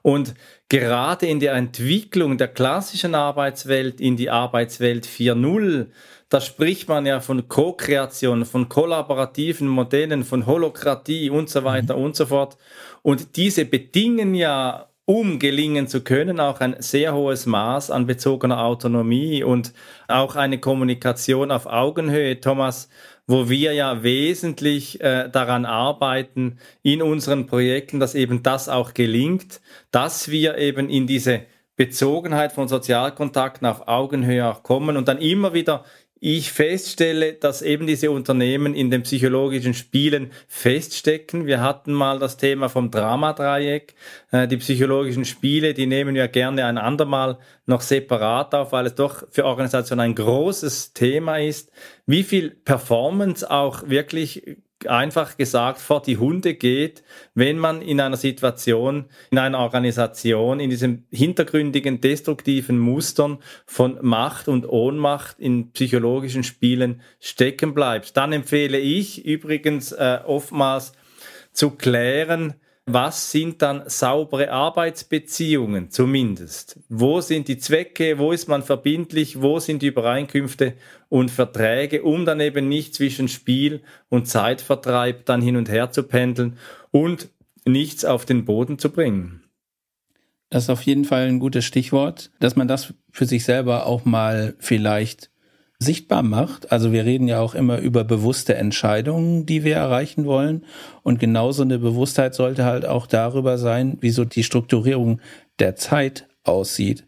Und 0.00 0.32
gerade 0.70 1.26
in 1.26 1.38
der 1.38 1.52
Entwicklung 1.52 2.38
der 2.38 2.48
klassischen 2.48 3.14
Arbeitswelt 3.14 4.00
in 4.00 4.16
die 4.16 4.30
Arbeitswelt 4.30 5.06
4.0, 5.06 5.88
da 6.32 6.40
spricht 6.40 6.88
man 6.88 7.04
ja 7.04 7.20
von 7.20 7.46
Co-Kreation, 7.46 8.46
von 8.46 8.70
kollaborativen 8.70 9.68
Modellen, 9.68 10.24
von 10.24 10.46
Holokratie 10.46 11.28
und 11.28 11.50
so 11.50 11.62
weiter 11.62 11.98
mhm. 11.98 12.04
und 12.04 12.16
so 12.16 12.24
fort. 12.24 12.56
Und 13.02 13.36
diese 13.36 13.66
bedingen 13.66 14.34
ja, 14.34 14.88
um 15.04 15.38
gelingen 15.38 15.88
zu 15.88 16.00
können, 16.02 16.40
auch 16.40 16.60
ein 16.60 16.76
sehr 16.78 17.12
hohes 17.12 17.44
Maß 17.44 17.90
an 17.90 18.06
bezogener 18.06 18.64
Autonomie 18.64 19.42
und 19.42 19.74
auch 20.08 20.34
eine 20.34 20.58
Kommunikation 20.58 21.50
auf 21.50 21.66
Augenhöhe, 21.66 22.40
Thomas, 22.40 22.88
wo 23.26 23.50
wir 23.50 23.74
ja 23.74 24.02
wesentlich 24.02 25.02
äh, 25.02 25.28
daran 25.28 25.66
arbeiten 25.66 26.58
in 26.82 27.02
unseren 27.02 27.46
Projekten, 27.46 28.00
dass 28.00 28.14
eben 28.14 28.42
das 28.42 28.70
auch 28.70 28.94
gelingt, 28.94 29.60
dass 29.90 30.30
wir 30.30 30.56
eben 30.56 30.88
in 30.88 31.06
diese 31.06 31.42
Bezogenheit 31.76 32.52
von 32.52 32.68
Sozialkontakten 32.68 33.66
auf 33.66 33.86
Augenhöhe 33.86 34.46
auch 34.46 34.62
kommen 34.62 34.96
und 34.96 35.08
dann 35.08 35.18
immer 35.18 35.52
wieder 35.52 35.84
ich 36.24 36.52
feststelle, 36.52 37.32
dass 37.32 37.62
eben 37.62 37.88
diese 37.88 38.12
Unternehmen 38.12 38.76
in 38.76 38.92
den 38.92 39.02
psychologischen 39.02 39.74
Spielen 39.74 40.30
feststecken. 40.46 41.46
Wir 41.46 41.60
hatten 41.60 41.92
mal 41.92 42.20
das 42.20 42.36
Thema 42.36 42.68
vom 42.68 42.92
Dramadreieck. 42.92 43.96
Äh, 44.30 44.46
die 44.46 44.58
psychologischen 44.58 45.24
Spiele, 45.24 45.74
die 45.74 45.86
nehmen 45.86 46.14
wir 46.14 46.28
gerne 46.28 46.64
ein 46.66 46.78
andermal 46.78 47.40
noch 47.66 47.80
separat 47.80 48.54
auf, 48.54 48.70
weil 48.70 48.86
es 48.86 48.94
doch 48.94 49.24
für 49.32 49.44
Organisationen 49.44 49.98
ein 49.98 50.14
großes 50.14 50.92
Thema 50.92 51.40
ist. 51.40 51.72
Wie 52.06 52.22
viel 52.22 52.50
Performance 52.50 53.50
auch 53.50 53.88
wirklich 53.88 54.44
einfach 54.88 55.36
gesagt 55.36 55.80
vor 55.80 56.02
die 56.02 56.18
Hunde 56.18 56.54
geht, 56.54 57.02
wenn 57.34 57.58
man 57.58 57.82
in 57.82 58.00
einer 58.00 58.16
Situation, 58.16 59.06
in 59.30 59.38
einer 59.38 59.58
Organisation, 59.58 60.60
in 60.60 60.70
diesen 60.70 61.06
hintergründigen, 61.10 62.00
destruktiven 62.00 62.78
Mustern 62.78 63.38
von 63.66 63.98
Macht 64.02 64.48
und 64.48 64.68
Ohnmacht 64.68 65.38
in 65.38 65.72
psychologischen 65.72 66.44
Spielen 66.44 67.00
stecken 67.20 67.74
bleibt. 67.74 68.16
Dann 68.16 68.32
empfehle 68.32 68.78
ich 68.78 69.24
übrigens 69.24 69.92
äh, 69.92 70.20
oftmals 70.24 70.92
zu 71.52 71.70
klären, 71.70 72.54
was 72.86 73.30
sind 73.30 73.62
dann 73.62 73.84
saubere 73.86 74.50
Arbeitsbeziehungen 74.50 75.90
zumindest? 75.90 76.80
Wo 76.88 77.20
sind 77.20 77.46
die 77.46 77.58
Zwecke? 77.58 78.18
Wo 78.18 78.32
ist 78.32 78.48
man 78.48 78.62
verbindlich? 78.62 79.40
Wo 79.40 79.60
sind 79.60 79.82
die 79.82 79.86
Übereinkünfte 79.86 80.74
und 81.08 81.30
Verträge, 81.30 82.02
um 82.02 82.26
dann 82.26 82.40
eben 82.40 82.68
nicht 82.68 82.94
zwischen 82.94 83.28
Spiel 83.28 83.82
und 84.08 84.26
Zeitvertreib 84.26 85.24
dann 85.26 85.42
hin 85.42 85.56
und 85.56 85.68
her 85.68 85.90
zu 85.90 86.02
pendeln 86.02 86.58
und 86.90 87.28
nichts 87.64 88.04
auf 88.04 88.24
den 88.24 88.44
Boden 88.44 88.78
zu 88.78 88.90
bringen? 88.90 89.44
Das 90.50 90.64
ist 90.64 90.70
auf 90.70 90.82
jeden 90.82 91.04
Fall 91.04 91.28
ein 91.28 91.38
gutes 91.38 91.64
Stichwort, 91.64 92.30
dass 92.40 92.56
man 92.56 92.68
das 92.68 92.92
für 93.10 93.24
sich 93.24 93.44
selber 93.44 93.86
auch 93.86 94.04
mal 94.04 94.54
vielleicht 94.58 95.31
sichtbar 95.82 96.22
macht. 96.22 96.72
Also 96.72 96.92
wir 96.92 97.04
reden 97.04 97.28
ja 97.28 97.40
auch 97.40 97.54
immer 97.54 97.78
über 97.78 98.04
bewusste 98.04 98.54
Entscheidungen, 98.54 99.44
die 99.46 99.64
wir 99.64 99.76
erreichen 99.76 100.24
wollen. 100.24 100.64
Und 101.02 101.20
genauso 101.20 101.62
eine 101.62 101.78
Bewusstheit 101.78 102.34
sollte 102.34 102.64
halt 102.64 102.86
auch 102.86 103.06
darüber 103.06 103.58
sein, 103.58 103.98
wieso 104.00 104.24
die 104.24 104.44
Strukturierung 104.44 105.20
der 105.58 105.76
Zeit 105.76 106.26
aussieht. 106.44 107.04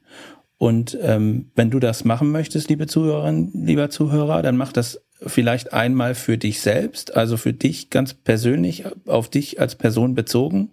Und 0.58 0.96
ähm, 1.02 1.50
wenn 1.54 1.70
du 1.70 1.80
das 1.80 2.04
machen 2.04 2.30
möchtest, 2.30 2.68
liebe 2.68 2.86
Zuhörerin, 2.86 3.50
lieber 3.52 3.90
Zuhörer, 3.90 4.42
dann 4.42 4.56
mach 4.56 4.72
das 4.72 5.02
vielleicht 5.26 5.72
einmal 5.72 6.14
für 6.14 6.38
dich 6.38 6.60
selbst, 6.60 7.16
also 7.16 7.36
für 7.36 7.52
dich 7.52 7.90
ganz 7.90 8.14
persönlich, 8.14 8.84
auf 9.06 9.28
dich 9.28 9.60
als 9.60 9.74
Person 9.74 10.14
bezogen, 10.14 10.70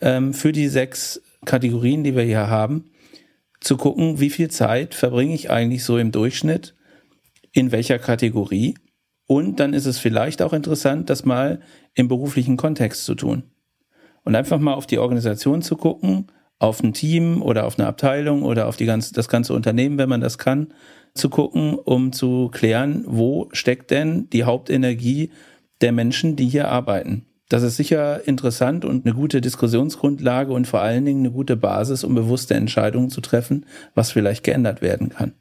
ähm, 0.00 0.34
für 0.34 0.52
die 0.52 0.68
sechs 0.68 1.22
Kategorien, 1.44 2.04
die 2.04 2.14
wir 2.14 2.24
hier 2.24 2.48
haben, 2.48 2.90
zu 3.60 3.76
gucken, 3.76 4.20
wie 4.20 4.30
viel 4.30 4.50
Zeit 4.50 4.94
verbringe 4.94 5.34
ich 5.34 5.50
eigentlich 5.50 5.84
so 5.84 5.98
im 5.98 6.12
Durchschnitt 6.12 6.74
in 7.52 7.72
welcher 7.72 7.98
Kategorie. 7.98 8.74
Und 9.26 9.60
dann 9.60 9.74
ist 9.74 9.86
es 9.86 9.98
vielleicht 9.98 10.42
auch 10.42 10.52
interessant, 10.52 11.10
das 11.10 11.24
mal 11.24 11.60
im 11.94 12.08
beruflichen 12.08 12.56
Kontext 12.56 13.04
zu 13.04 13.14
tun. 13.14 13.44
Und 14.24 14.34
einfach 14.34 14.58
mal 14.58 14.74
auf 14.74 14.86
die 14.86 14.98
Organisation 14.98 15.62
zu 15.62 15.76
gucken, 15.76 16.26
auf 16.58 16.82
ein 16.82 16.92
Team 16.92 17.42
oder 17.42 17.66
auf 17.66 17.78
eine 17.78 17.86
Abteilung 17.86 18.42
oder 18.42 18.66
auf 18.66 18.76
die 18.76 18.86
ganze, 18.86 19.14
das 19.14 19.28
ganze 19.28 19.54
Unternehmen, 19.54 19.98
wenn 19.98 20.08
man 20.08 20.20
das 20.20 20.38
kann, 20.38 20.72
zu 21.14 21.30
gucken, 21.30 21.74
um 21.74 22.12
zu 22.12 22.48
klären, 22.52 23.04
wo 23.06 23.48
steckt 23.52 23.90
denn 23.90 24.28
die 24.30 24.44
Hauptenergie 24.44 25.30
der 25.80 25.92
Menschen, 25.92 26.36
die 26.36 26.48
hier 26.48 26.68
arbeiten. 26.68 27.26
Das 27.48 27.62
ist 27.62 27.76
sicher 27.76 28.26
interessant 28.26 28.84
und 28.84 29.06
eine 29.06 29.14
gute 29.14 29.40
Diskussionsgrundlage 29.40 30.52
und 30.52 30.66
vor 30.66 30.80
allen 30.80 31.04
Dingen 31.04 31.20
eine 31.20 31.30
gute 31.30 31.56
Basis, 31.56 32.04
um 32.04 32.14
bewusste 32.14 32.54
Entscheidungen 32.54 33.08
zu 33.08 33.20
treffen, 33.20 33.64
was 33.94 34.10
vielleicht 34.10 34.44
geändert 34.44 34.82
werden 34.82 35.08
kann. 35.08 35.32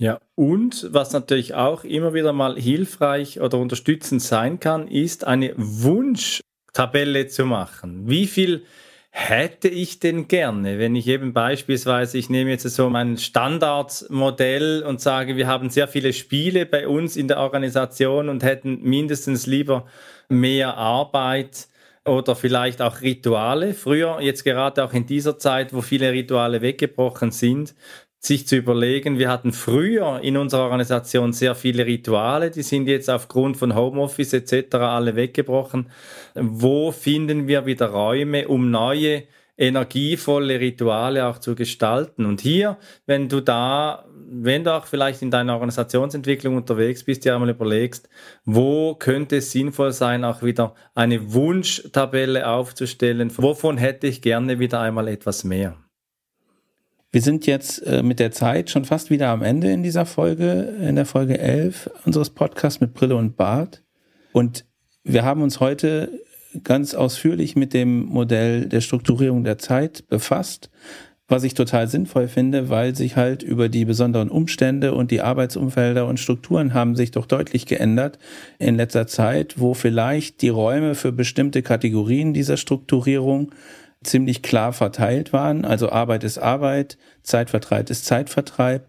Ja, 0.00 0.18
und 0.34 0.88
was 0.92 1.12
natürlich 1.12 1.52
auch 1.52 1.84
immer 1.84 2.14
wieder 2.14 2.32
mal 2.32 2.56
hilfreich 2.58 3.38
oder 3.38 3.58
unterstützend 3.58 4.22
sein 4.22 4.58
kann, 4.58 4.88
ist 4.88 5.26
eine 5.26 5.52
Wunschtabelle 5.58 7.26
zu 7.26 7.44
machen. 7.44 8.08
Wie 8.08 8.26
viel 8.26 8.64
hätte 9.10 9.68
ich 9.68 10.00
denn 10.00 10.26
gerne, 10.26 10.78
wenn 10.78 10.96
ich 10.96 11.06
eben 11.06 11.34
beispielsweise, 11.34 12.16
ich 12.16 12.30
nehme 12.30 12.48
jetzt 12.48 12.62
so 12.62 12.88
mein 12.88 13.18
Standardmodell 13.18 14.84
und 14.84 15.02
sage, 15.02 15.36
wir 15.36 15.46
haben 15.46 15.68
sehr 15.68 15.86
viele 15.86 16.14
Spiele 16.14 16.64
bei 16.64 16.88
uns 16.88 17.18
in 17.18 17.28
der 17.28 17.36
Organisation 17.36 18.30
und 18.30 18.42
hätten 18.42 18.80
mindestens 18.80 19.46
lieber 19.46 19.84
mehr 20.30 20.78
Arbeit 20.78 21.68
oder 22.06 22.34
vielleicht 22.36 22.80
auch 22.80 23.02
Rituale. 23.02 23.74
Früher, 23.74 24.22
jetzt 24.22 24.44
gerade 24.44 24.82
auch 24.82 24.94
in 24.94 25.04
dieser 25.04 25.38
Zeit, 25.38 25.74
wo 25.74 25.82
viele 25.82 26.10
Rituale 26.10 26.62
weggebrochen 26.62 27.32
sind, 27.32 27.74
sich 28.20 28.46
zu 28.46 28.56
überlegen, 28.56 29.18
wir 29.18 29.30
hatten 29.30 29.52
früher 29.52 30.20
in 30.22 30.36
unserer 30.36 30.64
Organisation 30.64 31.32
sehr 31.32 31.54
viele 31.54 31.86
Rituale, 31.86 32.50
die 32.50 32.62
sind 32.62 32.86
jetzt 32.86 33.08
aufgrund 33.08 33.56
von 33.56 33.74
Homeoffice 33.74 34.34
etc. 34.34 34.74
alle 34.76 35.16
weggebrochen. 35.16 35.90
Wo 36.34 36.92
finden 36.92 37.48
wir 37.48 37.64
wieder 37.64 37.86
Räume, 37.86 38.46
um 38.46 38.70
neue 38.70 39.24
energievolle 39.60 40.58
Rituale 40.58 41.26
auch 41.26 41.38
zu 41.38 41.54
gestalten. 41.54 42.24
Und 42.24 42.40
hier, 42.40 42.78
wenn 43.06 43.28
du 43.28 43.40
da, 43.40 44.06
wenn 44.30 44.64
du 44.64 44.74
auch 44.74 44.86
vielleicht 44.86 45.20
in 45.20 45.30
deiner 45.30 45.52
Organisationsentwicklung 45.52 46.56
unterwegs 46.56 47.04
bist, 47.04 47.24
dir 47.24 47.34
einmal 47.34 47.50
überlegst, 47.50 48.08
wo 48.46 48.94
könnte 48.94 49.36
es 49.36 49.52
sinnvoll 49.52 49.92
sein, 49.92 50.24
auch 50.24 50.42
wieder 50.42 50.74
eine 50.94 51.34
Wunschtabelle 51.34 52.48
aufzustellen, 52.48 53.30
wovon 53.36 53.76
hätte 53.76 54.06
ich 54.06 54.22
gerne 54.22 54.58
wieder 54.58 54.80
einmal 54.80 55.08
etwas 55.08 55.44
mehr. 55.44 55.76
Wir 57.12 57.22
sind 57.22 57.46
jetzt 57.46 57.84
äh, 57.86 58.04
mit 58.04 58.20
der 58.20 58.30
Zeit 58.30 58.70
schon 58.70 58.84
fast 58.84 59.10
wieder 59.10 59.28
am 59.28 59.42
Ende 59.42 59.70
in 59.72 59.82
dieser 59.82 60.06
Folge, 60.06 60.74
in 60.80 60.94
der 60.94 61.06
Folge 61.06 61.38
11 61.38 61.90
unseres 62.04 62.30
Podcasts 62.30 62.80
mit 62.80 62.94
Brille 62.94 63.16
und 63.16 63.36
Bart. 63.36 63.82
Und 64.32 64.64
wir 65.02 65.24
haben 65.24 65.42
uns 65.42 65.58
heute 65.58 66.20
ganz 66.62 66.94
ausführlich 66.94 67.56
mit 67.56 67.74
dem 67.74 68.04
Modell 68.04 68.66
der 68.66 68.80
Strukturierung 68.80 69.42
der 69.42 69.58
Zeit 69.58 70.06
befasst, 70.08 70.70
was 71.26 71.42
ich 71.42 71.54
total 71.54 71.88
sinnvoll 71.88 72.28
finde, 72.28 72.68
weil 72.68 72.94
sich 72.94 73.16
halt 73.16 73.42
über 73.42 73.68
die 73.68 73.84
besonderen 73.84 74.28
Umstände 74.28 74.94
und 74.94 75.10
die 75.10 75.20
Arbeitsumfelder 75.20 76.06
und 76.06 76.20
Strukturen 76.20 76.74
haben 76.74 76.94
sich 76.94 77.10
doch 77.10 77.26
deutlich 77.26 77.66
geändert 77.66 78.20
in 78.58 78.76
letzter 78.76 79.08
Zeit, 79.08 79.58
wo 79.58 79.74
vielleicht 79.74 80.42
die 80.42 80.48
Räume 80.48 80.94
für 80.94 81.10
bestimmte 81.10 81.62
Kategorien 81.62 82.34
dieser 82.34 82.56
Strukturierung 82.56 83.52
ziemlich 84.02 84.42
klar 84.42 84.72
verteilt 84.72 85.32
waren. 85.32 85.64
Also 85.64 85.90
Arbeit 85.90 86.24
ist 86.24 86.38
Arbeit, 86.38 86.98
Zeitvertreib 87.22 87.90
ist 87.90 88.06
Zeitvertreib. 88.06 88.88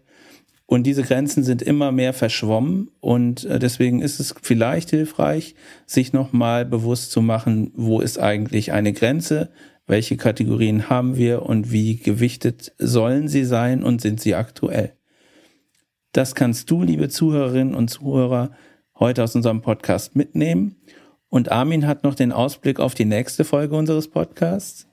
Und 0.66 0.84
diese 0.84 1.02
Grenzen 1.02 1.42
sind 1.42 1.60
immer 1.60 1.92
mehr 1.92 2.14
verschwommen 2.14 2.90
und 3.00 3.44
äh, 3.44 3.58
deswegen 3.58 4.00
ist 4.00 4.20
es 4.20 4.34
vielleicht 4.40 4.88
hilfreich, 4.88 5.54
sich 5.84 6.14
nochmal 6.14 6.64
bewusst 6.64 7.10
zu 7.10 7.20
machen, 7.20 7.72
wo 7.74 8.00
ist 8.00 8.18
eigentlich 8.18 8.72
eine 8.72 8.94
Grenze, 8.94 9.50
welche 9.86 10.16
Kategorien 10.16 10.88
haben 10.88 11.16
wir 11.18 11.42
und 11.42 11.72
wie 11.72 11.96
gewichtet 11.96 12.72
sollen 12.78 13.28
sie 13.28 13.44
sein 13.44 13.82
und 13.82 14.00
sind 14.00 14.20
sie 14.20 14.34
aktuell. 14.34 14.94
Das 16.12 16.34
kannst 16.34 16.70
du, 16.70 16.82
liebe 16.82 17.10
Zuhörerinnen 17.10 17.74
und 17.74 17.88
Zuhörer, 17.88 18.52
heute 18.98 19.24
aus 19.24 19.34
unserem 19.34 19.60
Podcast 19.60 20.16
mitnehmen. 20.16 20.76
Und 21.28 21.50
Armin 21.50 21.86
hat 21.86 22.04
noch 22.04 22.14
den 22.14 22.32
Ausblick 22.32 22.80
auf 22.80 22.94
die 22.94 23.04
nächste 23.04 23.44
Folge 23.44 23.76
unseres 23.76 24.08
Podcasts. 24.08 24.86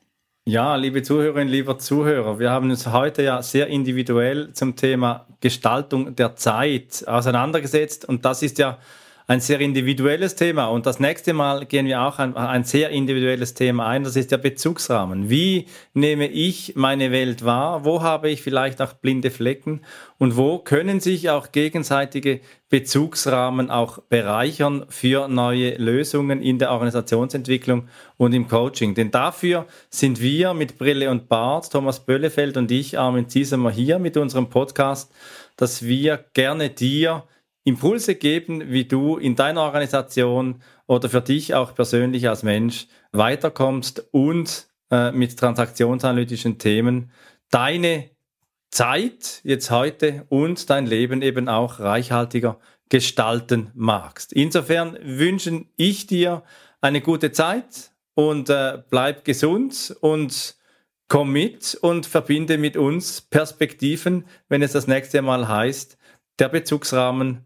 Ja, 0.50 0.78
liebe 0.78 1.04
Zuhörerinnen, 1.04 1.48
lieber 1.48 1.78
Zuhörer, 1.78 2.40
wir 2.40 2.50
haben 2.50 2.72
uns 2.72 2.88
heute 2.88 3.22
ja 3.22 3.44
sehr 3.44 3.68
individuell 3.68 4.52
zum 4.54 4.76
Thema 4.76 5.28
Gestaltung 5.42 6.16
der 6.16 6.38
Zeit 6.38 7.04
auseinandergesetzt 7.06 8.10
und 8.10 8.26
das 8.26 8.42
ist 8.42 8.58
ja 8.58 8.80
ein 9.30 9.42
sehr 9.42 9.60
individuelles 9.60 10.36
Thema. 10.36 10.66
Und 10.70 10.88
das 10.88 11.00
nächste 11.00 11.34
Mal 11.34 11.68
gehen 11.68 11.86
wir 11.86 12.02
auch 12.02 12.18
ein, 12.18 12.36
ein 12.36 12.64
sehr 12.64 12.90
individuelles 12.90 13.54
Thema 13.54 13.86
ein. 13.86 14.04
Das 14.04 14.16
ist 14.16 14.32
der 14.32 14.40
Bezugsrahmen. 14.40 15.30
Wie 15.30 15.68
nehme 15.94 16.28
ich 16.28 16.74
meine 16.76 17.12
Welt 17.12 17.46
wahr? 17.46 17.86
Wo 17.86 18.02
habe 18.02 18.32
ich 18.32 18.42
vielleicht 18.42 18.82
auch 18.82 18.94
blinde 18.94 19.30
Flecken? 19.30 19.82
Und 20.18 20.36
wo 20.36 20.58
können 20.58 21.00
sich 21.00 21.30
auch 21.30 21.52
gegenseitige 21.52 22.40
Bezugsrahmen 22.70 23.70
auch 23.70 24.00
bereichern 24.00 24.88
für 24.90 25.28
neue 25.28 25.76
Lösungen 25.76 26.42
in 26.42 26.58
der 26.58 26.72
Organisationsentwicklung 26.72 27.88
und 28.18 28.34
im 28.34 28.48
Coaching? 28.48 28.96
Denn 28.96 29.12
dafür 29.12 29.68
sind 29.92 30.20
wir 30.22 30.56
mit 30.56 30.80
Brille 30.80 31.12
und 31.12 31.30
Bart, 31.30 31.72
Thomas 31.72 32.00
Böllefeld 32.04 32.58
und 32.58 32.72
ich, 32.72 32.98
Armin 32.98 33.30
Ziesemer, 33.30 33.70
hier 33.70 34.00
mit 34.00 34.18
unserem 34.18 34.50
Podcast, 34.50 35.14
dass 35.56 35.86
wir 35.86 36.26
gerne 36.34 36.72
dir 36.72 37.26
Impulse 37.64 38.16
geben, 38.16 38.72
wie 38.72 38.86
du 38.86 39.18
in 39.18 39.36
deiner 39.36 39.62
Organisation 39.62 40.62
oder 40.88 41.10
für 41.10 41.22
dich 41.22 41.54
auch 41.54 41.76
persönlich 41.76 42.28
als 42.30 42.44
Mensch 42.44 42.88
weiterkommst 43.12 44.08
und 44.12 44.68
äh, 44.92 45.12
mit 45.12 45.38
transaktionsanalytischen 45.38 46.58
Themen 46.58 47.12
deine 47.50 48.10
Zeit 48.72 49.42
jetzt 49.44 49.72
heute 49.72 50.26
und 50.30 50.70
dein 50.70 50.86
Leben 50.86 51.22
eben 51.22 51.50
auch 51.50 51.80
reichhaltiger 51.80 52.60
gestalten 52.90 53.72
magst. 53.74 54.34
Insofern 54.34 54.98
wünschen 55.02 55.70
ich 55.76 56.08
dir 56.08 56.44
eine 56.82 57.02
gute 57.02 57.32
Zeit 57.32 57.92
und 58.16 58.50
äh, 58.50 58.82
bleib 58.90 59.26
gesund 59.26 59.96
und 60.02 60.56
komm 61.08 61.32
mit 61.32 61.76
und 61.82 62.06
verbinde 62.06 62.58
mit 62.58 62.78
uns 62.78 63.22
Perspektiven, 63.22 64.26
wenn 64.48 64.62
es 64.62 64.72
das 64.72 64.88
nächste 64.88 65.22
Mal 65.22 65.48
heißt, 65.48 65.98
der 66.40 66.50
Bezugsrahmen 66.50 67.46